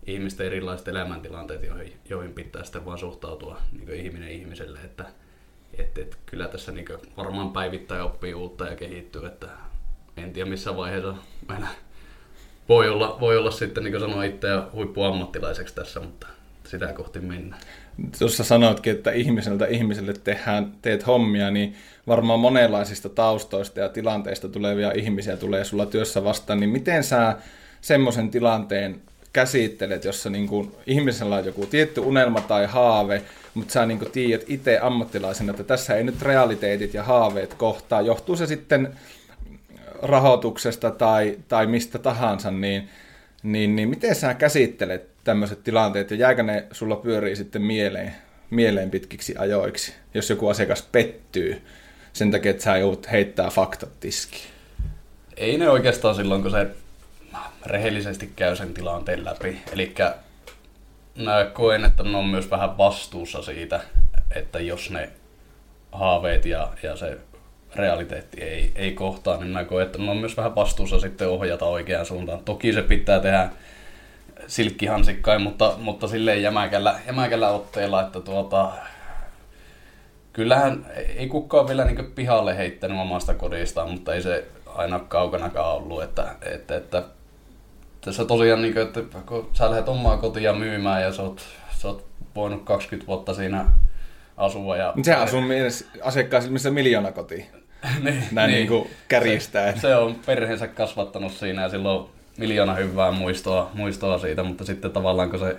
[0.06, 5.06] ihmisten erilaiset elämäntilanteet, joihin, joihin pitää sitten vaan suhtautua niin ihminen ihmiselle, että
[5.78, 6.86] et, et, kyllä tässä niin
[7.18, 9.48] varmaan päivittäin oppii uutta ja kehittyy, että
[10.18, 11.16] en tiedä missä vaiheessa
[11.48, 11.68] meillä
[12.72, 16.28] voi olla, voi olla sitten, niin kuin sanoin itse, huippuammattilaiseksi tässä, mutta
[16.64, 17.62] sitä kohti mennään.
[18.20, 21.76] Tuossa sanoitkin, että ihmiseltä ihmiselle tehdään, teet hommia, niin
[22.08, 27.36] varmaan monenlaisista taustoista ja tilanteista tulevia ihmisiä tulee sulla työssä vastaan, niin miten sä
[27.82, 29.02] semmoisen tilanteen
[29.34, 33.22] käsittelet, jossa niin kuin ihmisellä on joku tietty unelma tai haave,
[33.54, 38.02] mutta sä niin kuin tiedät itse ammattilaisena, että tässä ei nyt realiteetit ja haaveet kohtaa,
[38.02, 38.94] johtuu se sitten
[40.02, 42.90] rahoituksesta tai, tai mistä tahansa, niin,
[43.44, 48.16] niin, niin miten sä käsittelet tämmöiset tilanteet ja jääkö ne sulla pyörii sitten mieleen,
[48.50, 51.62] mieleen pitkiksi ajoiksi, jos joku asiakas pettyy
[52.14, 54.52] sen takia, että sä joudut heittää faktat tiskiin?
[55.38, 56.68] Ei ne oikeastaan silloin, kun se
[57.66, 59.62] rehellisesti käy sen tilanteen läpi.
[59.74, 59.94] Eli
[61.54, 63.80] koen, että ne on myös vähän vastuussa siitä,
[64.36, 65.10] että jos ne
[65.92, 67.18] haaveet ja, ja se
[67.76, 71.66] realiteetti ei, ei kohtaa, niin mä koen, että ne on myös vähän vastuussa sitten ohjata
[71.66, 72.40] oikeaan suuntaan.
[72.40, 73.50] Toki se pitää tehdä
[74.48, 78.72] silkkihansikkain, mutta, mutta silleen jämäkällä, jämäkällä otteella, että tuota,
[80.34, 80.86] kyllähän
[81.18, 86.36] ei kukaan vielä niin pihalle heittänyt omasta kodistaan, mutta ei se aina kaukanakaan ollut, että,
[86.42, 87.04] että, että
[88.02, 91.42] tässä tosiaan, niin kuin, että kun sä lähdet omaa kotia myymään ja sä oot,
[91.78, 92.06] sä oot
[92.36, 93.66] voinut 20 vuotta siinä
[94.38, 94.78] asua.
[94.78, 94.94] Ja...
[95.04, 95.42] Se asuu
[96.04, 97.46] asiakkaan missä miljoona koti.
[98.04, 98.70] niin, Näin niin.
[98.70, 99.72] niin kärjistää.
[99.72, 104.92] Se, se, on perheensä kasvattanut siinä ja silloin miljoona hyvää muistoa, muistoa siitä, mutta sitten
[104.92, 105.58] tavallaan kun se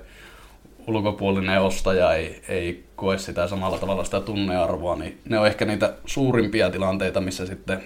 [0.87, 5.95] ulkopuolinen ostaja ei, ei koe sitä samalla tavalla sitä tunnearvoa, niin ne on ehkä niitä
[6.07, 7.85] suurimpia tilanteita, missä sitten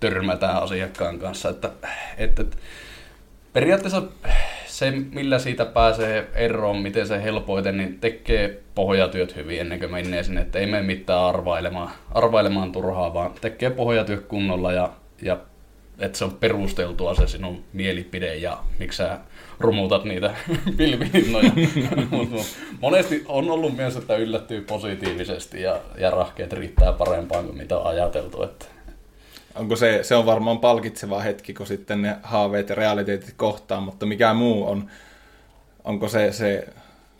[0.00, 1.48] törmätään asiakkaan kanssa.
[1.48, 1.70] Että,
[2.18, 2.44] että,
[3.52, 4.02] periaatteessa
[4.74, 10.22] se, millä siitä pääsee eroon, miten se helpoiten, niin tekee pohjatyöt hyvin ennen kuin menee
[10.22, 15.38] sinne, että ei mene mitään arvailemaan, arvailemaan turhaa, vaan tekee pohjatyöt kunnolla ja, ja
[15.98, 19.18] että se on perusteltua se sinun mielipide ja miksi sä
[19.60, 20.34] rumutat niitä
[20.78, 21.50] pilvihinnoja.
[22.80, 27.86] monesti on ollut myös, että yllättyy positiivisesti ja, ja rahkeet riittää parempaan kuin mitä on
[27.86, 28.42] ajateltu.
[28.42, 28.66] Että
[29.54, 34.06] onko se, se on varmaan palkitseva hetki, kun sitten ne haaveet ja realiteetit kohtaa, mutta
[34.06, 34.90] mikä muu on,
[35.84, 36.68] onko se, se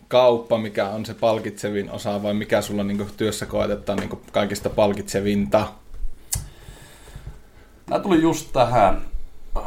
[0.09, 5.67] kauppa, mikä on se palkitsevin osa vai mikä sulla niin työssä koetetaan niin kaikista palkitsevinta?
[7.91, 9.03] Mä tulin just tähän
[9.57, 9.63] äh,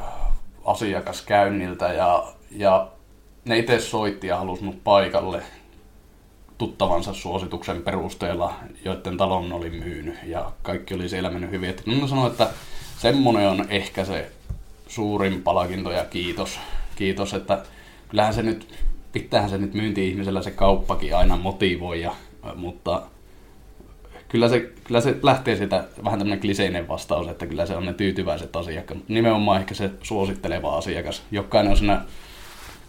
[0.66, 2.88] asiakaskäynniltä ja, ja
[3.46, 5.42] ne itse soitti ja halusi mut paikalle
[6.58, 8.54] tuttavansa suosituksen perusteella,
[8.86, 11.70] joiden talon oli myynyt ja kaikki oli siellä mennyt hyvin.
[11.70, 12.50] Että mä sanoin, että
[12.98, 14.32] semmonen on ehkä se
[14.88, 16.60] suurin palkinto ja kiitos.
[16.96, 17.64] Kiitos, että
[18.10, 18.74] kyllähän se nyt,
[19.12, 22.16] pitäähän se nyt myynti-ihmisellä se kauppakin aina motivoida,
[22.56, 23.02] mutta
[24.30, 27.94] kyllä se, kyllä se lähtee siitä vähän tämmöinen kliseinen vastaus, että kyllä se on ne
[27.94, 29.00] tyytyväiset asiakkaat.
[29.08, 31.24] Nimenomaan ehkä se suositteleva asiakas.
[31.32, 32.02] Jokainen on siinä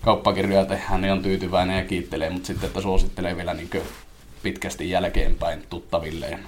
[0.02, 3.70] kauppakirjoja tehdään, niin on tyytyväinen ja kiittelee, mutta sitten, että suosittelee vielä niin
[4.42, 6.40] pitkästi jälkeenpäin tuttavilleen.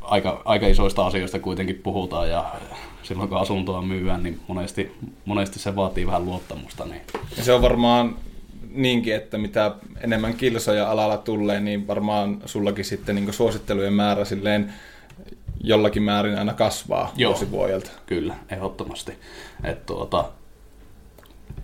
[0.00, 2.54] Aika, aika isoista asioista kuitenkin puhutaan ja
[3.02, 4.92] silloin kun asuntoa myyään, niin monesti,
[5.24, 6.84] monesti se vaatii vähän luottamusta.
[6.84, 7.02] Niin.
[7.36, 8.16] Ja se on varmaan
[8.70, 14.72] niinkin, että mitä enemmän kilsoja alalla tulee, niin varmaan sullakin sitten niin suosittelujen määrä silleen
[15.64, 19.12] jollakin määrin aina kasvaa Joo, vuosi Kyllä, ehdottomasti.
[19.64, 20.24] Et tuota,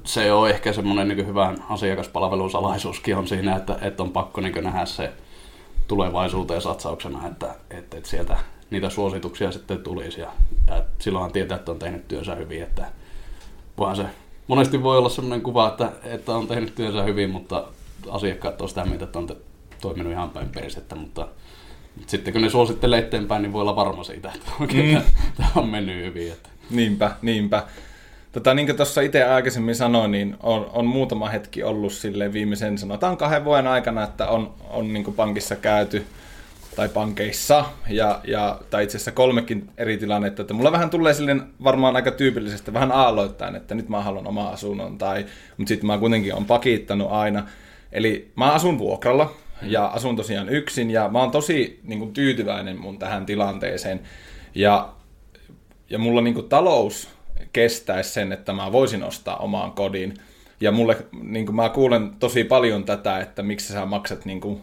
[0.08, 4.64] se on ehkä semmoinen niin hyvän asiakaspalvelun salaisuuskin on siinä, että, että on pakko niin
[4.64, 5.12] nähdä se
[5.88, 8.36] tulevaisuuteen satsauksena, että, että, että sieltä
[8.70, 10.32] niitä suosituksia sitten tulisi ja,
[10.66, 12.86] ja silloinhan tietää, että on tehnyt työnsä hyvin, että
[13.78, 14.04] vaan se
[14.46, 17.64] monesti voi olla semmoinen kuva, että, että on tehnyt työnsä hyvin, mutta
[18.10, 19.28] asiakkaat on sitä mieltä, että on
[19.80, 21.28] toiminut ihan päin perisettä, mutta,
[21.96, 25.02] mutta sitten kun ne suosittelee eteenpäin, niin voi olla varma siitä, että oikein mm.
[25.36, 26.32] tämä on mennyt hyvin.
[26.32, 26.48] Että.
[26.70, 27.66] Niinpä, niinpä.
[28.38, 32.78] Tota, niin kuin tuossa itse aikaisemmin sanoin, niin on, on muutama hetki ollut sille viimeisen
[32.78, 36.06] sanotaan kahden vuoden aikana, että on, on niin pankissa käyty
[36.76, 41.42] tai pankeissa, ja, ja, tai itse asiassa kolmekin eri tilannetta, että mulla vähän tulee silleen
[41.64, 45.98] varmaan aika tyypillisesti vähän aalloittain, että nyt mä haluan oma asunnon, tai, mutta sitten mä
[45.98, 47.46] kuitenkin on pakittanut aina.
[47.92, 52.80] Eli mä asun vuokralla, ja asun tosiaan yksin, ja mä oon tosi niin kuin, tyytyväinen
[52.80, 54.00] mun tähän tilanteeseen.
[54.54, 54.88] Ja,
[55.90, 57.17] ja mulla niin kuin, talous
[57.52, 60.14] kestäisi sen, että mä voisin ostaa omaan kodin.
[60.60, 64.60] Ja mulle, niin kuin mä kuulen tosi paljon tätä, että miksi sä maksat, niin kuin,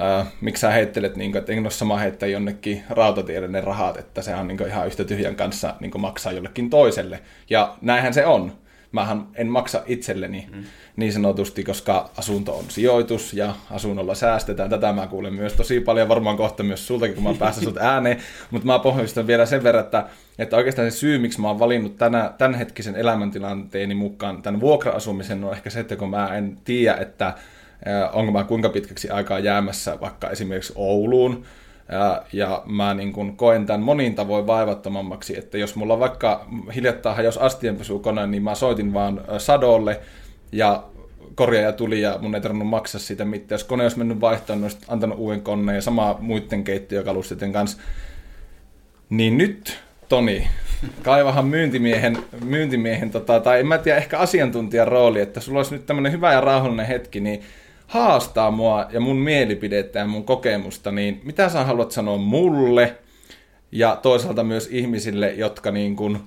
[0.00, 3.96] äh, miksi sä heittelet, niin kuin, että en ole sama heittää jonnekin rautatielle ne rahat,
[3.96, 7.20] että se on niin kuin, ihan yhtä tyhjän kanssa niin kuin, maksaa jollekin toiselle.
[7.50, 8.52] Ja näinhän se on.
[8.92, 10.64] Mähän en maksa itselleni mm.
[10.96, 14.70] niin sanotusti, koska asunto on sijoitus ja asunnolla säästetään.
[14.70, 18.18] Tätä mä kuulen myös tosi paljon, varmaan kohta myös sultakin, kun mä päästä sut ääneen.
[18.50, 20.06] Mutta mä pohjustan vielä sen verran, että,
[20.38, 25.52] että oikeastaan se syy, miksi mä oon valinnut tänä, tämänhetkisen elämäntilanteeni mukaan tämän vuokra-asumisen, on
[25.52, 27.34] ehkä se, että kun mä en tiedä, että
[28.12, 31.44] onko mä kuinka pitkäksi aikaa jäämässä vaikka esimerkiksi Ouluun,
[31.92, 37.24] ja, ja mä niin kun koen tämän monin tavoin vaivattomammaksi, että jos mulla vaikka hiljattain
[37.24, 40.00] jos astienpesukone, niin mä soitin vaan Sadolle
[40.52, 40.84] ja
[41.34, 43.54] korjaaja tuli ja mun ei tarvinnut maksaa siitä mitään.
[43.54, 47.78] Jos kone olisi mennyt vaihtoon, niin antanut uuden koneen ja sama muiden keittiökalustiten kanssa.
[49.10, 50.48] Niin nyt, Toni,
[51.02, 55.86] kaivahan myyntimiehen, myyntimiehen tota, tai en mä tiedä, ehkä asiantuntijan rooli, että sulla olisi nyt
[55.86, 57.42] tämmöinen hyvä ja rauhallinen hetki, niin
[57.86, 62.96] haastaa mua ja mun mielipidettä ja mun kokemusta, niin mitä sä haluat sanoa mulle
[63.72, 66.18] ja toisaalta myös ihmisille, jotka niin kuin,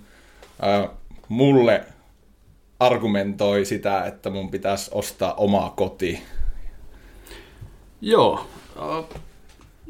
[0.63, 0.89] äh,
[1.29, 1.83] mulle
[2.79, 6.21] argumentoi sitä, että mun pitäisi ostaa omaa koti.
[8.01, 8.47] Joo.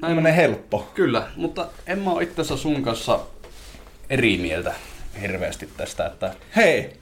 [0.02, 0.88] Näin menee helppo.
[0.94, 3.20] Kyllä, mutta en mä ole itse sun kanssa
[4.10, 4.74] eri mieltä
[5.22, 6.34] hirveästi tästä, että...
[6.56, 6.94] Hei,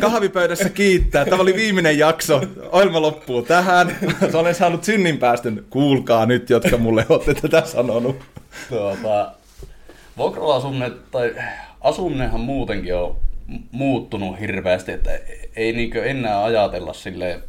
[0.00, 1.24] kahvipöydässä kiittää.
[1.24, 2.42] Tämä oli viimeinen jakso.
[2.72, 3.96] Ohjelma loppuu tähän.
[4.32, 5.64] Olen saanut synnin päästön.
[5.70, 8.16] Kuulkaa nyt, jotka mulle olette tätä sanonut.
[8.68, 9.32] Tuota,
[10.16, 11.34] vuokralla tai
[11.80, 13.16] asuminenhan muutenkin on
[13.70, 15.10] muuttunut hirveästi, että
[15.56, 17.40] ei niinkö enää ajatella sille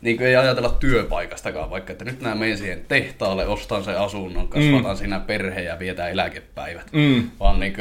[0.00, 4.96] niin ei ajatella työpaikastakaan, vaikka että nyt nämä menen siihen tehtaalle, ostan sen asunnon, kasvataan
[4.96, 4.98] mm.
[4.98, 6.92] siinä perhe ja vietään eläkepäivät.
[6.92, 7.30] Mm.
[7.40, 7.74] Vaan niin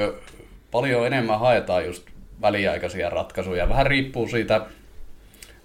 [0.72, 2.04] paljon enemmän haetaan just
[2.42, 3.70] väliaikaisia ratkaisuja.
[3.70, 4.66] Vähän riippuu siitä,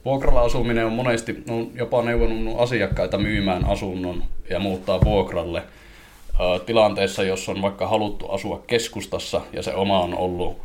[0.05, 5.63] vuokralla asuminen on monesti, on jopa neuvonut asiakkaita myymään asunnon ja muuttaa vuokralle
[6.67, 10.59] tilanteessa, jos on vaikka haluttu asua keskustassa ja se oma on ollut,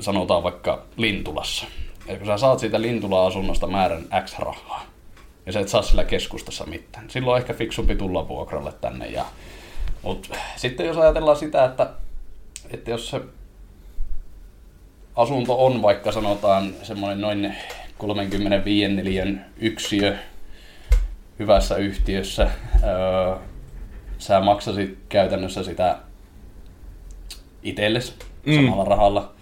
[0.00, 1.66] sanotaan vaikka Lintulassa.
[2.06, 4.86] Ja kun sä saat siitä Lintula-asunnosta määrän X rahaa,
[5.46, 9.06] ja sä et saa sillä keskustassa mitään, silloin on ehkä fiksumpi tulla vuokralle tänne.
[9.06, 9.24] Ja,
[10.02, 11.90] mutta sitten jos ajatellaan sitä, että,
[12.70, 13.20] että jos se
[15.16, 17.54] asunto on vaikka sanotaan semmoinen noin
[17.98, 20.16] 35 neliön yksiö
[21.38, 22.50] hyvässä yhtiössä,
[22.84, 23.36] öö,
[24.18, 25.98] sä maksasit käytännössä sitä
[27.62, 28.14] itsellesi
[28.46, 28.54] mm.
[28.54, 29.32] samalla rahalla,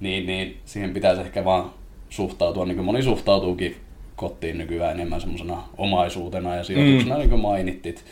[0.00, 1.70] niin, niin siihen pitäisi ehkä vaan
[2.16, 3.76] suhtautua, niin kuin moni suhtautuukin
[4.16, 7.18] kotiin nykyään enemmän semmoisena omaisuutena ja sijoituksena, mm.
[7.18, 8.04] niin kuin mainittit.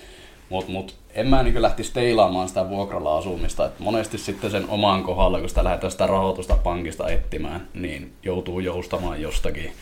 [0.48, 3.66] Mutta mut, en mä niin lähtisi teilaamaan sitä vuokralla asumista.
[3.66, 8.60] Et monesti sitten sen oman kohdalla, kun sitä lähdetään sitä rahoitusta pankista etsimään, niin joutuu
[8.60, 9.72] joustamaan jostakin.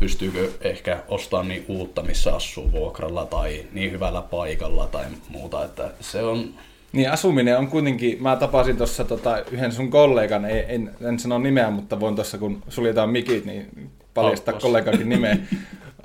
[0.00, 5.64] Pystyykö ehkä ostamaan niin uutta, missä asuu vuokralla tai niin hyvällä paikalla tai muuta.
[5.64, 6.54] Että se on,
[6.92, 11.38] niin asuminen on kuitenkin, mä tapasin tuossa tota, yhden sun kollegan, ei, en, en sano
[11.38, 15.36] nimeä, mutta voin tuossa kun suljetaan mikit, niin paljastaa kollegakin nimeä.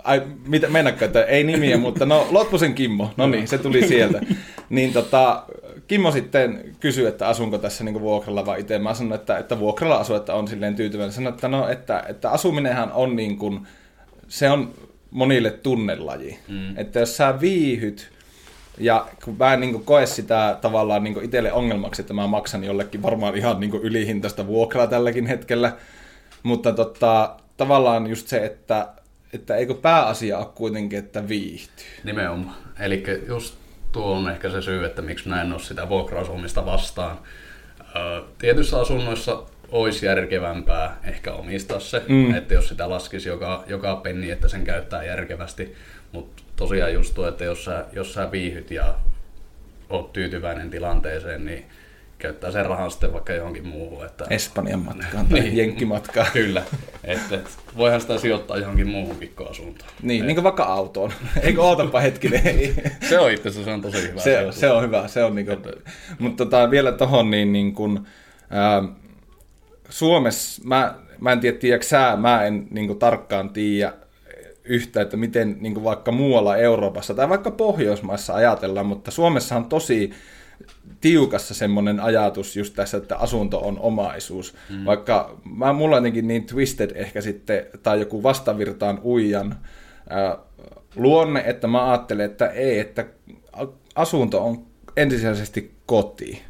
[0.03, 4.21] Ai, mitä mennäkö, että ei nimiä, mutta no Lotpusen Kimmo, no niin, se tuli sieltä.
[4.69, 5.43] Niin tota,
[5.87, 8.79] Kimmo sitten kysyi, että asunko tässä niin vuokralla vai itse.
[8.79, 11.13] Mä sanoin, että, että vuokralla asu, että on silleen tyytyväinen.
[11.13, 13.67] Sanoin, että no, että, että asuminenhan on niin kuin,
[14.27, 14.73] se on
[15.11, 16.39] monille tunnelaji.
[16.47, 16.77] Mm.
[16.77, 18.11] Että jos sä viihyt,
[18.77, 22.63] ja kun mä en niin kuin koe sitä tavallaan niin itselle ongelmaksi, että mä maksan
[22.63, 25.73] jollekin varmaan ihan niin ylihintaista vuokraa tälläkin hetkellä,
[26.43, 28.87] mutta tota, tavallaan just se, että
[29.33, 31.85] että eikö pääasia ole kuitenkin, että viihtyy.
[32.03, 32.55] Nimenomaan.
[32.79, 33.55] Eli just
[33.91, 37.17] tuo on ehkä se syy, että miksi mä en ole sitä vuokra-asumista vastaan.
[38.37, 42.35] Tietyissä asunnoissa olisi järkevämpää ehkä omistaa se, mm.
[42.35, 45.75] että jos sitä laskisi joka, joka penni, että sen käyttää järkevästi.
[46.11, 48.93] Mutta tosiaan just tuo, että jos sä, jos sä viihyt ja
[49.89, 51.65] oot tyytyväinen tilanteeseen, niin
[52.19, 54.05] käyttää sen rahan sitten vaikka johonkin muuhun.
[54.05, 54.25] Että...
[54.29, 56.27] Espanjan matkaan tai niin, jenkkimatkaan.
[56.33, 56.63] Kyllä.
[57.03, 57.45] Että, et,
[57.77, 59.91] voihan sitä sijoittaa johonkin muuhun pikkuasuntoon.
[60.01, 60.27] Niin, et...
[60.27, 61.11] niin kuin vaikka autoon.
[61.41, 62.43] Eikö ootapa hetkinen?
[63.09, 64.21] se on itse asiassa se on tosi hyvä.
[64.21, 65.07] Se, se on hyvä.
[65.07, 65.59] Se on niin kuin...
[66.19, 67.99] Mutta tota, vielä tuohon, niin, niin kuin,
[68.53, 68.95] äh,
[69.89, 73.93] Suomessa, mä, mä en tiedä, tiedätkö sä, mä en niin kuin, tarkkaan tiedä
[74.65, 79.65] yhtä, että miten niin kuin vaikka muualla Euroopassa tai vaikka Pohjoismaissa ajatellaan, mutta Suomessa on
[79.65, 80.11] tosi
[81.01, 84.55] tiukassa semmoinen ajatus just tässä, että asunto on omaisuus.
[84.69, 84.85] Mm.
[84.85, 89.55] Vaikka mä, mulla jotenkin niin twisted ehkä sitten, tai joku vastavirtaan uijan
[90.11, 90.37] äh,
[90.95, 93.05] luonne, että mä ajattelen, että ei, että
[93.95, 94.65] asunto on
[94.97, 96.41] ensisijaisesti koti.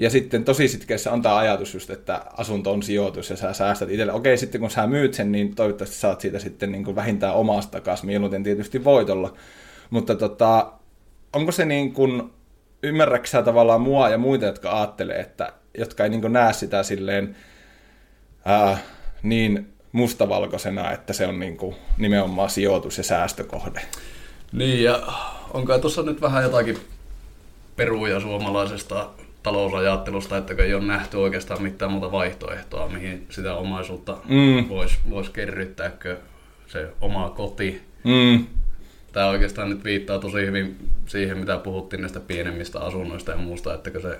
[0.00, 4.12] Ja sitten tosi sitkeässä tämä ajatus just, että asunto on sijoitus ja sä säästät itselle.
[4.12, 7.72] Okei, sitten kun sä myyt sen, niin toivottavasti saat siitä sitten niin kuin vähintään omasta
[7.72, 9.34] takaisin, mieluiten tietysti voitolla.
[9.90, 10.72] Mutta tota,
[11.32, 12.30] onko se niin kuin,
[12.82, 17.36] ymmärräksä tavallaan mua ja muita, jotka ajattelee, että, jotka ei niin näe sitä silleen
[18.44, 18.78] ää,
[19.22, 23.80] niin mustavalkoisena, että se on niin kuin nimenomaan sijoitus- ja säästökohde.
[24.52, 25.02] Niin, ja
[25.54, 26.78] onko tuossa nyt vähän jotakin
[27.76, 29.10] peruja suomalaisesta
[29.42, 34.68] talousajattelusta, että ei ole nähty oikeastaan mitään muuta vaihtoehtoa, mihin sitä omaisuutta mm.
[34.68, 36.16] voisi vois kerryttääkö
[36.66, 37.82] se oma koti.
[38.04, 38.46] Mm.
[39.12, 40.76] Tämä oikeastaan nyt viittaa tosi hyvin
[41.06, 44.18] siihen, mitä puhuttiin näistä pienemmistä asunnoista ja muusta, että se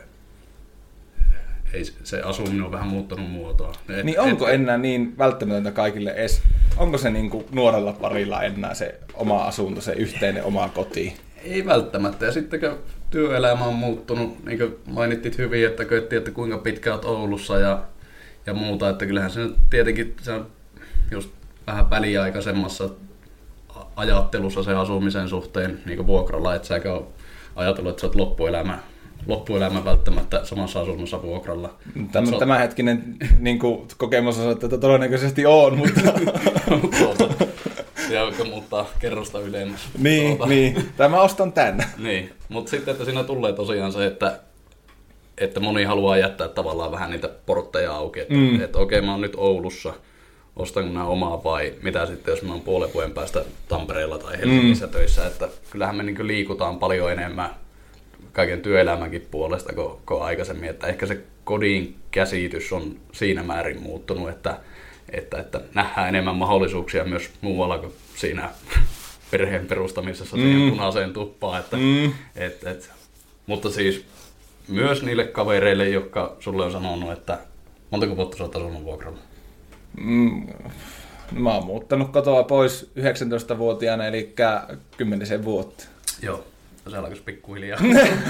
[1.72, 3.72] ei, se asuminen on vähän muuttanut muotoa.
[3.88, 6.42] Et, niin onko et, enää niin välttämätöntä kaikille edes,
[6.76, 11.16] onko se niin kuin nuorella parilla enää se oma asunto, se yhteinen oma koti?
[11.44, 12.26] Ei välttämättä.
[12.26, 12.79] Ja sitten kun
[13.11, 17.83] työelämä on muuttunut, niin kuin mainittit hyvin, että köitti, että kuinka pitkä olet Oulussa ja,
[18.46, 20.46] ja muuta, että kyllähän se tietenkin se on
[21.11, 21.31] just
[21.66, 22.88] vähän väliaikaisemmassa
[23.96, 27.09] ajattelussa se asumisen suhteen niin vuokralla, että säkö on
[27.57, 28.79] ajatellut, että sä oot loppuelämä
[29.26, 31.74] loppuelämä välttämättä samassa asunnossa vuokralla.
[32.12, 36.00] Tämä, tämänhetkinen niin kuin, kokemus on, että todennäköisesti on, mutta...
[38.11, 39.81] ja muuttaa kerrosta ylemmäs.
[39.99, 40.46] Niin, tuota.
[40.46, 40.88] niin.
[40.96, 41.85] Tämä ostan tänne.
[41.99, 44.40] niin, mutta sitten, että siinä tulee tosiaan se, että,
[45.38, 48.61] että moni haluaa jättää tavallaan vähän niitä portteja auki, että, mm.
[48.61, 49.94] että okei, okay, mä oon nyt Oulussa,
[50.57, 54.87] ostanko nämä omaa vai mitä sitten, jos mä oon puolen vuoden päästä Tampereella tai Helsingissä
[54.87, 54.92] mm.
[54.92, 57.51] töissä, että kyllähän me niin liikutaan paljon enemmän
[58.33, 64.29] kaiken työelämänkin puolesta kuin, kuin aikaisemmin, että ehkä se kodin käsitys on siinä määrin muuttunut,
[64.29, 64.59] että,
[65.12, 68.51] että, että nähdään enemmän mahdollisuuksia myös muualla kuin siinä
[69.31, 70.42] perheen perustamisessa mm.
[70.42, 71.61] siihen punaiseen tuppaan.
[71.61, 72.12] Että, mm.
[72.37, 72.90] et, et,
[73.46, 74.05] mutta siis
[74.68, 77.38] myös niille kavereille, jotka sulle on sanonut, että
[77.90, 79.18] montako vuotta sä oot asunut vuokralla?
[80.01, 80.46] Mm,
[81.33, 84.35] mä oon muuttanut kotoa pois 19-vuotiaana, eli
[84.96, 85.85] kymmenisen vuotta.
[86.23, 86.44] Joo
[86.88, 87.81] se alkaisi pikkuhiljaa.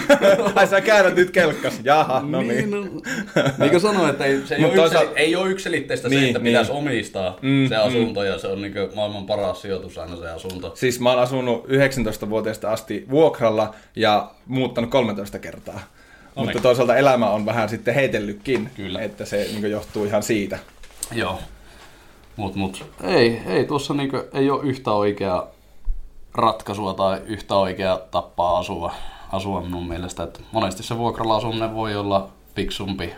[0.55, 1.81] Ai sä käännät nyt kelkkas.
[1.85, 2.49] Jaha, no niin.
[2.49, 2.71] niin.
[2.71, 2.81] No,
[3.59, 5.11] niin kuin sanoin, että ei, se ei, ole toisaalta...
[5.11, 6.45] yksili, ei ole yksilitteistä niin, se, että niin.
[6.53, 8.27] pitäisi omistaa mm, se asunto, mm.
[8.27, 10.73] ja se on niin maailman paras sijoitus aina se asunto.
[10.75, 15.81] Siis mä oon asunut 19-vuotiaasta asti vuokralla ja muuttanut 13 kertaa.
[16.37, 16.47] Onik.
[16.47, 19.01] Mutta toisaalta elämä on vähän sitten heitellytkin, Kyllä.
[19.01, 20.59] että se niin johtuu ihan siitä.
[21.13, 21.39] Joo.
[22.37, 22.85] Mut, mut.
[23.05, 25.51] Ei, ei tuossa niin ei ole yhtä oikeaa
[26.35, 28.95] ratkaisua tai yhtä oikea tappaa asua,
[29.33, 30.23] asua minun mielestä.
[30.23, 33.14] Että monesti se vuokralla asuminen voi olla fiksumpi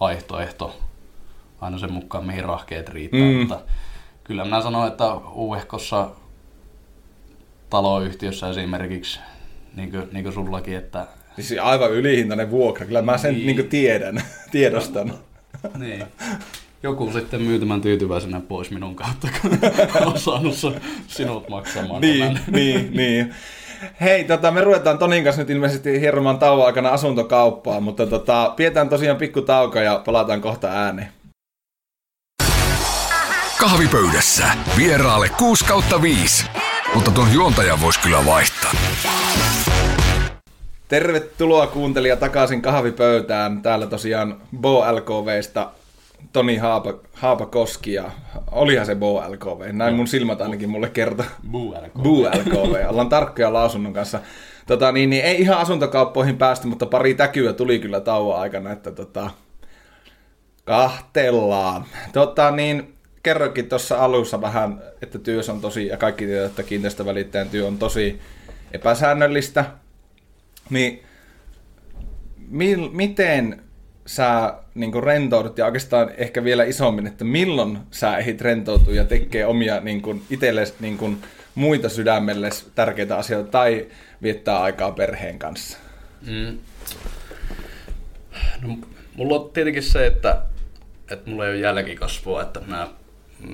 [0.00, 0.76] vaihtoehto
[1.60, 3.20] aina sen mukaan, mihin rahkeet riittää.
[3.20, 3.36] Mm.
[3.36, 3.60] Mutta
[4.24, 6.10] kyllä minä sanon, että uehkossa
[7.70, 9.20] taloyhtiössä esimerkiksi,
[9.76, 11.06] niin kuin, niin kuin sullakin, että...
[11.36, 13.56] Siis aivan ylihintainen vuokra, kyllä mä sen niin.
[13.56, 15.14] Niin tiedän, tiedostan.
[15.78, 16.04] niin
[16.82, 19.58] joku sitten myy tämän tyytyväisenä pois minun kautta, kun
[20.06, 20.54] on saanut
[21.06, 22.42] sinut maksamaan Niin, tämän.
[22.56, 23.34] niin, niin.
[24.00, 28.88] Hei, tota, me ruvetaan Tonin kanssa nyt ilmeisesti hieromaan tauon aikana asuntokauppaa, mutta tota, pidetään
[28.88, 31.08] tosiaan pikku tauko ja palataan kohta ääneen.
[33.60, 34.44] Kahvipöydässä
[34.76, 36.46] vieraalle 6 kautta 5,
[36.94, 38.72] mutta tuon juontajan voisi kyllä vaihtaa.
[40.88, 43.62] Tervetuloa kuuntelija takaisin kahvipöytään.
[43.62, 45.66] Täällä tosiaan Bo LKVstä
[46.32, 48.10] Toni Haapa, Haapakoski ja
[48.52, 49.72] olihan se Bo LKV.
[49.72, 51.26] Näin mun silmät ainakin mulle kertoo.
[51.50, 52.02] Boo LKV.
[52.02, 52.88] Boo LKV.
[52.88, 54.20] Ollaan tarkkoja lausunnon kanssa.
[54.66, 58.90] Tota, niin, niin, ei ihan asuntokauppoihin päästy, mutta pari täkyä tuli kyllä tauon aikana, että
[58.92, 59.30] tota,
[60.64, 61.84] kahtellaan.
[62.12, 67.48] Tota, niin, kerrokin tuossa alussa vähän, että työ on tosi, ja kaikki tiedät, että kiinteistövälittäjän
[67.48, 68.20] työ on tosi
[68.72, 69.64] epäsäännöllistä.
[70.70, 71.02] Niin,
[72.48, 73.62] mi- miten
[74.10, 79.46] sä niin rentoudut ja oikeastaan ehkä vielä isommin, että milloin sä ehdit rentoutua ja tekee
[79.46, 81.22] omia niin kuin, itsellesi niin kuin,
[81.54, 83.86] muita sydämelle tärkeitä asioita tai
[84.22, 85.78] viettää aikaa perheen kanssa?
[86.26, 86.58] Mm.
[88.62, 88.76] No,
[89.14, 90.42] mulla on tietenkin se, että,
[91.10, 92.88] että mulla ei ole jälkikasvua, että mä,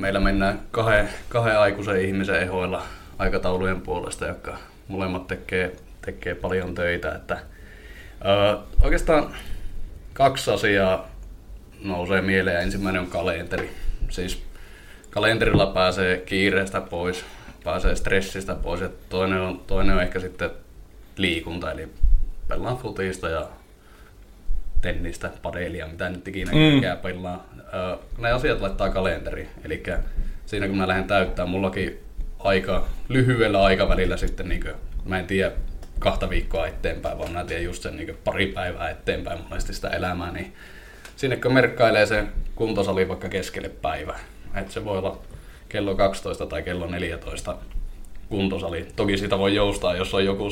[0.00, 2.82] meillä mennään kahden, kahden aikuisen ihmisen ehoilla
[3.18, 7.14] aikataulujen puolesta, jotka molemmat tekee, tekee paljon töitä.
[7.14, 7.38] Että,
[8.24, 9.34] ö, oikeastaan
[10.16, 11.08] kaksi asiaa
[11.84, 12.62] nousee mieleen.
[12.62, 13.70] Ensimmäinen on kalenteri.
[14.08, 14.42] Siis
[15.10, 17.24] kalenterilla pääsee kiireestä pois,
[17.64, 18.80] pääsee stressistä pois.
[18.80, 20.50] Ja toinen, on, toinen on ehkä sitten
[21.16, 21.88] liikunta, eli
[22.48, 23.48] pelaan futista ja
[24.82, 26.98] tennistä, padelia, mitä nyt ikinä mm.
[27.02, 27.46] pelaa.
[28.18, 29.48] Ne asiat laittaa kalenteri.
[29.64, 29.82] Eli
[30.46, 31.98] siinä kun mä lähden täyttämään, mullakin
[32.38, 35.52] aika lyhyellä aikavälillä sitten, niin kuin, mä en tiedä
[35.98, 40.32] kahta viikkoa eteenpäin, vaan mä teen just sen niin pari päivää eteenpäin monesti sitä elämää,
[40.32, 40.54] niin
[41.16, 42.24] sinne kun merkkailee se
[42.54, 44.18] kuntosali vaikka keskelle päivää,
[44.54, 45.18] että se voi olla
[45.68, 47.56] kello 12 tai kello 14
[48.28, 48.86] kuntosali.
[48.96, 50.50] Toki sitä voi joustaa, jos on joku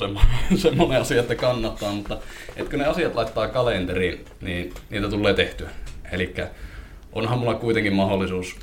[0.56, 2.18] semmoinen asia, että kannattaa, mutta
[2.56, 5.70] et kun ne asiat laittaa kalenteriin, niin niitä tulee tehtyä.
[6.12, 6.34] Eli
[7.12, 8.56] onhan mulla kuitenkin mahdollisuus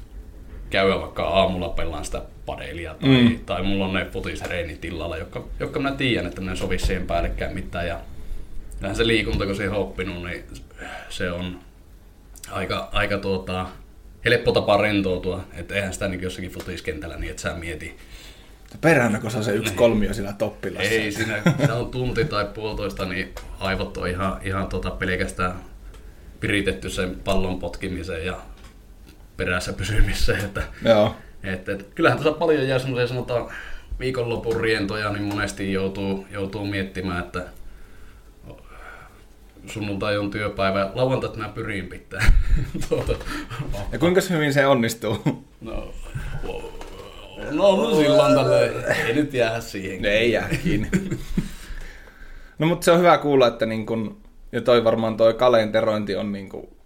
[0.71, 3.39] käydä vaikka aamulla pelaan sitä padelia tai, mm.
[3.45, 7.53] tai mulla on ne futisreenit illalla, jotka, jotka mä tiedän, että ne sovi siihen päällekään
[7.53, 7.87] mitään.
[7.87, 7.99] Ja
[8.75, 10.43] kyllähän se liikunta, kun siihen on oppinut, niin
[11.09, 11.59] se on
[12.51, 13.65] aika, aika tuota,
[14.25, 15.43] helppo tapa rentoutua.
[15.53, 17.97] Että eihän sitä niin jossakin futiskentällä niin, että sä mieti,
[18.81, 20.89] Perhana, kun se on se yksi kolmio sillä toppilassa.
[20.89, 25.53] Ei, siinä se on tunti tai puolitoista, niin aivot on ihan, ihan tota pelkästään
[26.39, 28.37] piritetty sen pallon potkimiseen ja
[29.45, 30.45] perässä pysymiseen.
[30.45, 31.15] Että, Joo.
[31.43, 33.51] Että, että, kyllähän tässä paljon jää semmoisia sanotaan
[33.99, 37.43] viikonlopun rientoja, niin monesti joutuu, joutuu miettimään, että
[39.65, 42.33] sunnuntai on työpäivä, lauantait mä pyrin pitää.
[42.89, 43.13] tuota,
[43.91, 45.21] ja kuinka hyvin se onnistuu?
[45.61, 45.93] No,
[47.51, 48.37] no, no silloin
[49.07, 50.01] ei nyt jää siihen.
[50.01, 50.89] Ne ei jää kiinni.
[52.59, 54.21] no mutta se on hyvä kuulla, että niin kun,
[54.51, 56.80] ja toi varmaan toi kalenterointi on niin kun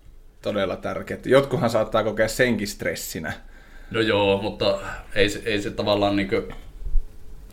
[0.45, 1.19] todella tärkeää.
[1.25, 3.33] Jotkuhan saattaa kokea senkin stressinä.
[3.91, 4.79] No joo, mutta
[5.15, 6.43] ei, se, ei se tavallaan niin kuin,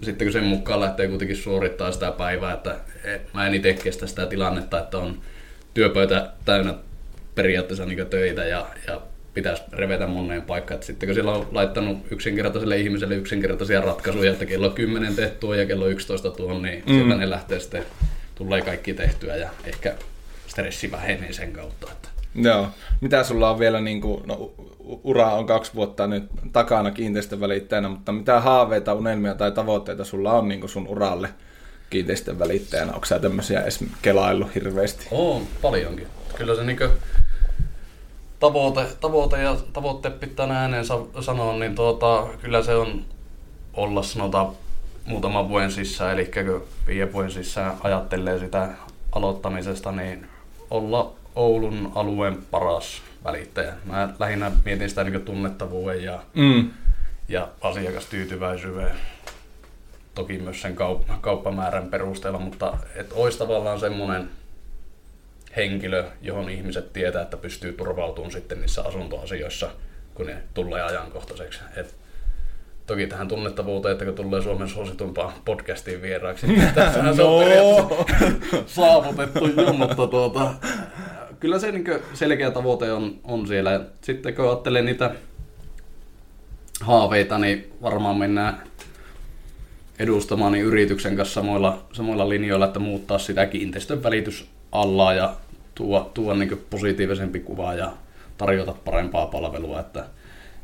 [0.03, 2.77] sitten kun sen mukaan lähtee kuitenkin suorittaa sitä päivää, että
[3.35, 5.21] mä en itse kestä sitä tilannetta, että on
[5.75, 6.75] työpöytä täynnä
[7.35, 9.01] periaatteessa niin töitä ja, ja
[9.35, 10.75] pitäisi revetä moneen paikkaan.
[10.75, 15.67] Että sitten kun siellä on laittanut yksinkertaiselle ihmiselle yksinkertaisia ratkaisuja, että kello 10 tehtyä ja
[15.67, 16.95] kello 11 tuon, niin mm.
[16.95, 17.85] sieltä ne lähtee sitten,
[18.35, 19.95] tulee kaikki tehtyä ja ehkä
[20.47, 21.93] stressi vähenee sen kautta.
[21.93, 22.69] Että Joo.
[23.01, 24.53] Mitä sulla on vielä, niin kuin, no,
[25.05, 30.49] ura on kaksi vuotta nyt takana kiinteistövälittäjänä, mutta mitä haaveita, unelmia tai tavoitteita sulla on
[30.49, 31.29] niin kuin sun uralle
[31.91, 32.93] kiinteistön välittäjänä?
[32.93, 35.07] Onko sä tämmöisiä edes kelaillut hirveästi?
[35.11, 36.07] On, paljonkin.
[36.37, 36.91] Kyllä se niin kuin
[38.41, 40.85] tavoite, tavoite ja tavoitteet pitää ääneen
[41.21, 43.05] sanoa, niin tuota, kyllä se on
[43.75, 44.49] olla sanotaan
[45.05, 48.69] muutaman vuoden sisään, eli kun viiden vuoden sisään ajattelee sitä
[49.13, 50.27] aloittamisesta, niin
[50.71, 53.73] olla Oulun alueen paras välittäjä.
[53.85, 56.71] Mä lähinnä mietin sitä niin tunnettavuuden ja, mm.
[57.29, 58.91] ja asiakastyytyväisyyden,
[60.15, 64.31] toki myös sen kaup- kauppamäärän perusteella, mutta et olisi tavallaan semmoinen
[65.57, 69.71] henkilö, johon ihmiset tietää, että pystyy turvautumaan sitten niissä asuntoasioissa,
[70.15, 71.61] kun ne tulee ajankohtaiseksi.
[71.77, 71.95] Et
[72.87, 77.15] toki tähän tunnettavuuteen, että kun tulee Suomen suositumpaan podcastiin vieraaksi, niin tässähän no.
[77.15, 78.07] se on
[78.67, 80.55] saavutettu jo, mutta tuota,
[81.43, 81.85] kyllä se niin
[82.15, 83.81] selkeä tavoite on, on siellä.
[84.01, 85.15] Sitten kun ajattelee niitä
[86.81, 88.63] haaveita, niin varmaan mennään
[89.99, 95.37] edustamaan niin yrityksen kanssa samoilla, samoilla linjoilla, että muuttaa sitä kiinteistön välitysallaa ja
[95.75, 97.93] tuo, tuo niin positiivisempi kuva ja
[98.39, 99.81] tarjota parempaa palvelua.
[99.81, 100.05] Että,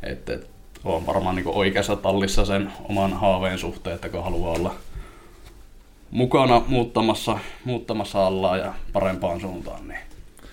[0.03, 0.47] että, että
[0.85, 4.75] on varmaan niin oikeassa tallissa sen oman haaveen suhteen, että kun haluaa olla
[6.11, 10.01] mukana muuttamassa, muuttamassa allaa ja parempaan suuntaan, niin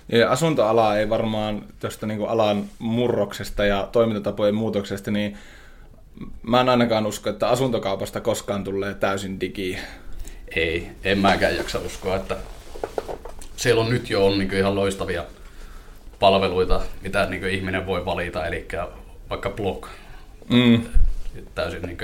[0.09, 5.37] ja asuntoala ei varmaan tuosta niin alan murroksesta ja toimintatapojen muutoksesta, niin
[6.43, 9.77] mä en ainakaan usko, että asuntokaupasta koskaan tulee täysin digi.
[10.55, 12.37] Ei, en mäkään jaksa uskoa, että
[13.55, 15.23] siellä on nyt jo on niin ihan loistavia
[16.19, 18.67] palveluita, mitä niin ihminen voi valita, eli
[19.29, 19.87] vaikka blog.
[20.49, 20.83] Mm.
[21.55, 21.97] Täysin niin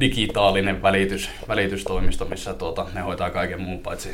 [0.00, 4.08] digitaalinen välitys, välitystoimisto, missä tuota, ne hoitaa kaiken muun paitsi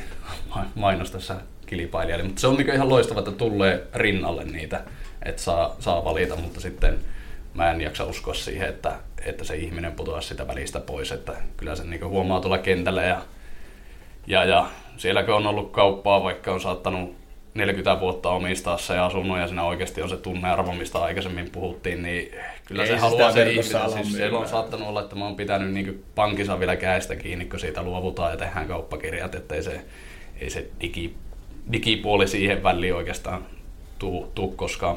[0.75, 1.35] mainostassa
[1.67, 2.25] kilpailijalle.
[2.25, 4.81] Mutta se on niin ihan loistava, että tulee rinnalle niitä,
[5.25, 6.99] että saa, saa valita, mutta sitten
[7.55, 8.93] mä en jaksa uskoa siihen, että,
[9.25, 11.13] että se ihminen putoaa sitä välistä pois.
[11.13, 13.23] Että kyllä se niin huomaa tuolla kentällä ja,
[14.27, 17.17] ja, ja sielläkö on ollut kauppaa, vaikka on saattanut
[17.57, 22.31] 40 vuotta omistaa se asunnon ja siinä oikeasti on se tunnearvo, mistä aikaisemmin puhuttiin, niin
[22.65, 23.91] kyllä Ei se haluaa se ihminen.
[23.91, 27.61] Siis siellä on saattanut olla, että mä oon pitänyt niin pankissa vielä käestä kiinni, kun
[27.61, 29.81] siitä luovutaan ja tehdään kauppakirjat, ettei se,
[30.41, 31.17] ei se digi
[31.73, 33.47] digipuoli siihen väliin oikeastaan
[33.99, 34.97] tuu, tuu koskaan.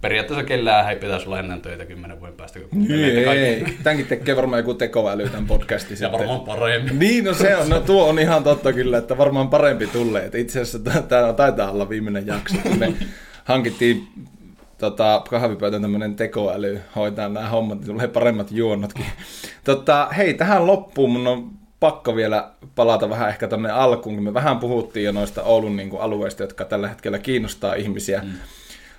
[0.00, 2.60] Periaatteessa kellään ei pitäisi olla ennen töitä kymmenen vuoden päästä.
[2.60, 3.64] Kun ei, ei.
[3.82, 5.96] Tämänkin tekee varmaan joku tekoäly tämän podcastin.
[6.00, 6.98] ja varmaan paremmin.
[6.98, 10.24] Niin, no se on, no tuo on ihan totta kyllä, että varmaan parempi tulee.
[10.24, 12.94] Että itse asiassa tämä taitaa olla viimeinen jakso, kun me
[13.44, 14.08] hankittiin
[14.78, 19.06] tota, kahvipöytän tämmöinen tekoäly hoitaa nämä hommat, niin tulee paremmat juonnotkin.
[19.64, 24.34] Tota, hei, tähän loppuun mun on pakko vielä palata vähän ehkä tänne alkuun, kun me
[24.34, 28.20] vähän puhuttiin jo noista Oulun niin kuin, alueista, jotka tällä hetkellä kiinnostaa ihmisiä.
[28.24, 28.32] Mm.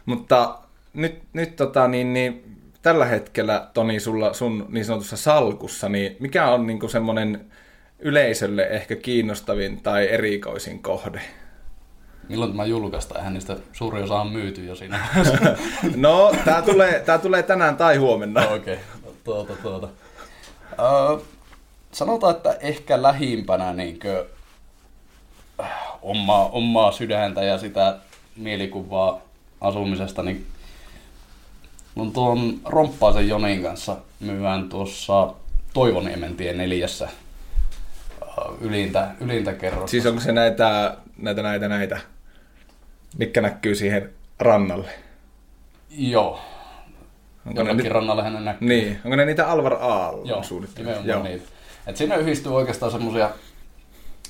[0.05, 0.57] Mutta
[0.93, 6.51] nyt, nyt tota, niin, niin, tällä hetkellä, Toni, sulla, sun niin sanotussa salkussa, niin mikä
[6.51, 7.45] on niin kuin semmoinen
[7.99, 11.21] yleisölle ehkä kiinnostavin tai erikoisin kohde?
[12.29, 13.19] Milloin tämä julkaistaan?
[13.19, 15.07] Eihän niistä suuri osa on myyty jo siinä.
[15.95, 18.41] no, tämä tulee, tää tulee tänään tai huomenna.
[18.41, 19.13] No, Okei, okay.
[19.23, 19.87] tuota, tuota.
[20.71, 21.23] Uh,
[21.91, 24.25] sanotaan, että ehkä lähimpänä niinkö,
[26.01, 27.97] omaa, omaa sydäntä ja sitä
[28.35, 29.21] mielikuvaa
[29.61, 30.47] asumisesta, niin
[31.95, 35.33] on tuon Romppaisen Jonin kanssa myydään tuossa
[35.73, 37.09] Toivoniemen tie neljässä
[38.61, 39.87] ylintä, ylintä kerrosta.
[39.87, 41.99] Siis onko se näitä, näitä, näitä, näitä,
[43.17, 44.09] mitkä näkyy siihen
[44.39, 44.89] rannalle?
[45.89, 46.39] Joo.
[47.45, 48.67] Onko ne ni- rannalle ne näkyy.
[48.67, 51.01] Niin, onko ne niitä Alvar Aalla Joo, suunnitteluja?
[51.03, 51.23] Joo.
[51.23, 51.58] Niitä.
[51.89, 53.29] Et siinä yhdistyy oikeastaan semmoisia,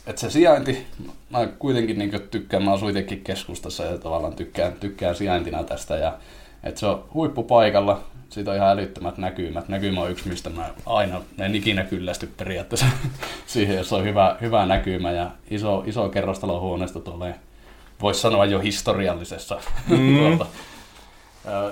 [0.07, 0.85] että se sijainti,
[1.29, 6.17] mä kuitenkin niin tykkään, mä asun itsekin keskustassa ja tavallaan tykkään, tykkään sijaintina tästä ja
[6.63, 9.67] että se on huippupaikalla, siitä on ihan älyttömät näkymät.
[9.67, 12.85] Näkymä on yksi, mistä mä aina, en ikinä kyllästy periaatteessa
[13.47, 17.35] siihen, jos on hyvä, hyvä näkymä ja iso, iso kerrostalohuoneesta tulee,
[18.01, 19.61] voisi sanoa jo historiallisessa.
[19.87, 20.17] Mm.
[20.19, 20.45] tuota,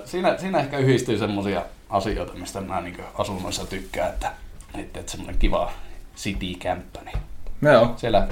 [0.06, 4.32] siinä, siinä ehkä yhdistyy semmoisia asioita, mistä mä niin asunnoissa tykkään, että,
[4.80, 5.72] että, että semmoinen kiva
[6.18, 7.18] city-kämppä, niin
[7.62, 7.94] Joo.
[7.98, 8.28] siellä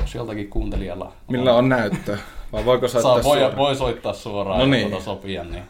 [0.00, 2.18] jos joltakin kuuntelijalla Millä on näyttö?
[2.52, 3.56] Vai voiko soittaa Saa, voi, suoraan?
[3.56, 4.88] voi soittaa suoraan No no niin.
[4.90, 5.62] tuota sopia, niin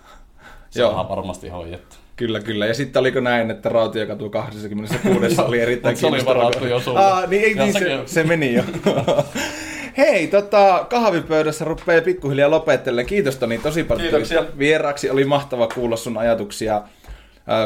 [0.74, 0.88] Joo.
[0.88, 1.96] saadaan varmasti hoidettu.
[2.16, 2.66] Kyllä, kyllä.
[2.66, 7.00] Ja sitten oliko näin, että Rautiokatu 26 oli erittäin se oli varattu jo sulle.
[7.00, 8.62] Aa, niin, ei, Ja niin se, se, meni jo.
[9.96, 13.06] Hei, tota, kahvipöydässä rupeaa pikkuhiljaa lopettelemaan.
[13.06, 14.02] Kiitos Toni tosi paljon.
[14.02, 14.44] Kiitoksia.
[14.58, 16.82] Vieraaksi oli mahtava kuulla sun ajatuksia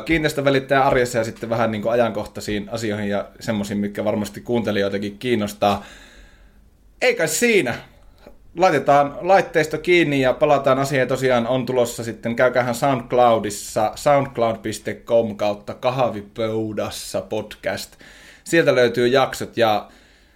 [0.05, 5.85] kiinteistövälittäjä arjessa ja sitten vähän niin kuin ajankohtaisiin asioihin ja semmoisiin, mitkä varmasti kuuntelijoitakin kiinnostaa.
[7.03, 7.75] Eikä siinä.
[8.57, 11.09] Laitetaan laitteisto kiinni ja palataan asiaan.
[11.09, 17.97] Tosiaan on tulossa sitten, käykäähän SoundCloudissa, soundcloud.com kautta kahvipöydässä podcast.
[18.45, 19.89] Sieltä löytyy jaksot ja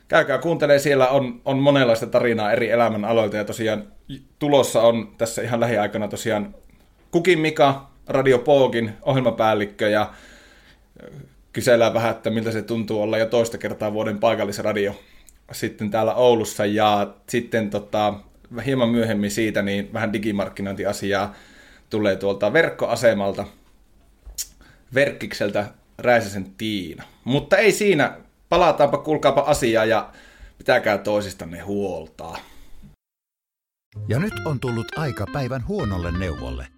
[0.08, 3.84] käykää kuuntelee, siellä on, on monenlaista tarinaa eri elämän aloilta ja tosiaan
[4.38, 6.54] tulossa on tässä ihan lähiaikana tosiaan
[7.10, 10.12] Kukin Mika, Radio Poogin ohjelmapäällikkö ja
[11.52, 14.94] kysellään vähän, että miltä se tuntuu olla jo toista kertaa vuoden paikallisradio
[15.52, 18.14] sitten täällä Oulussa ja sitten tota,
[18.66, 21.34] hieman myöhemmin siitä niin vähän digimarkkinointiasiaa
[21.90, 23.44] tulee tuolta verkkoasemalta
[24.94, 27.04] Verkkikseltä Räisäsen Tiina.
[27.24, 30.12] Mutta ei siinä, palataanpa kuulkaapa asiaa ja
[30.58, 32.38] pitäkää toisistanne huoltaa.
[34.08, 36.77] Ja nyt on tullut aika päivän huonolle neuvolle.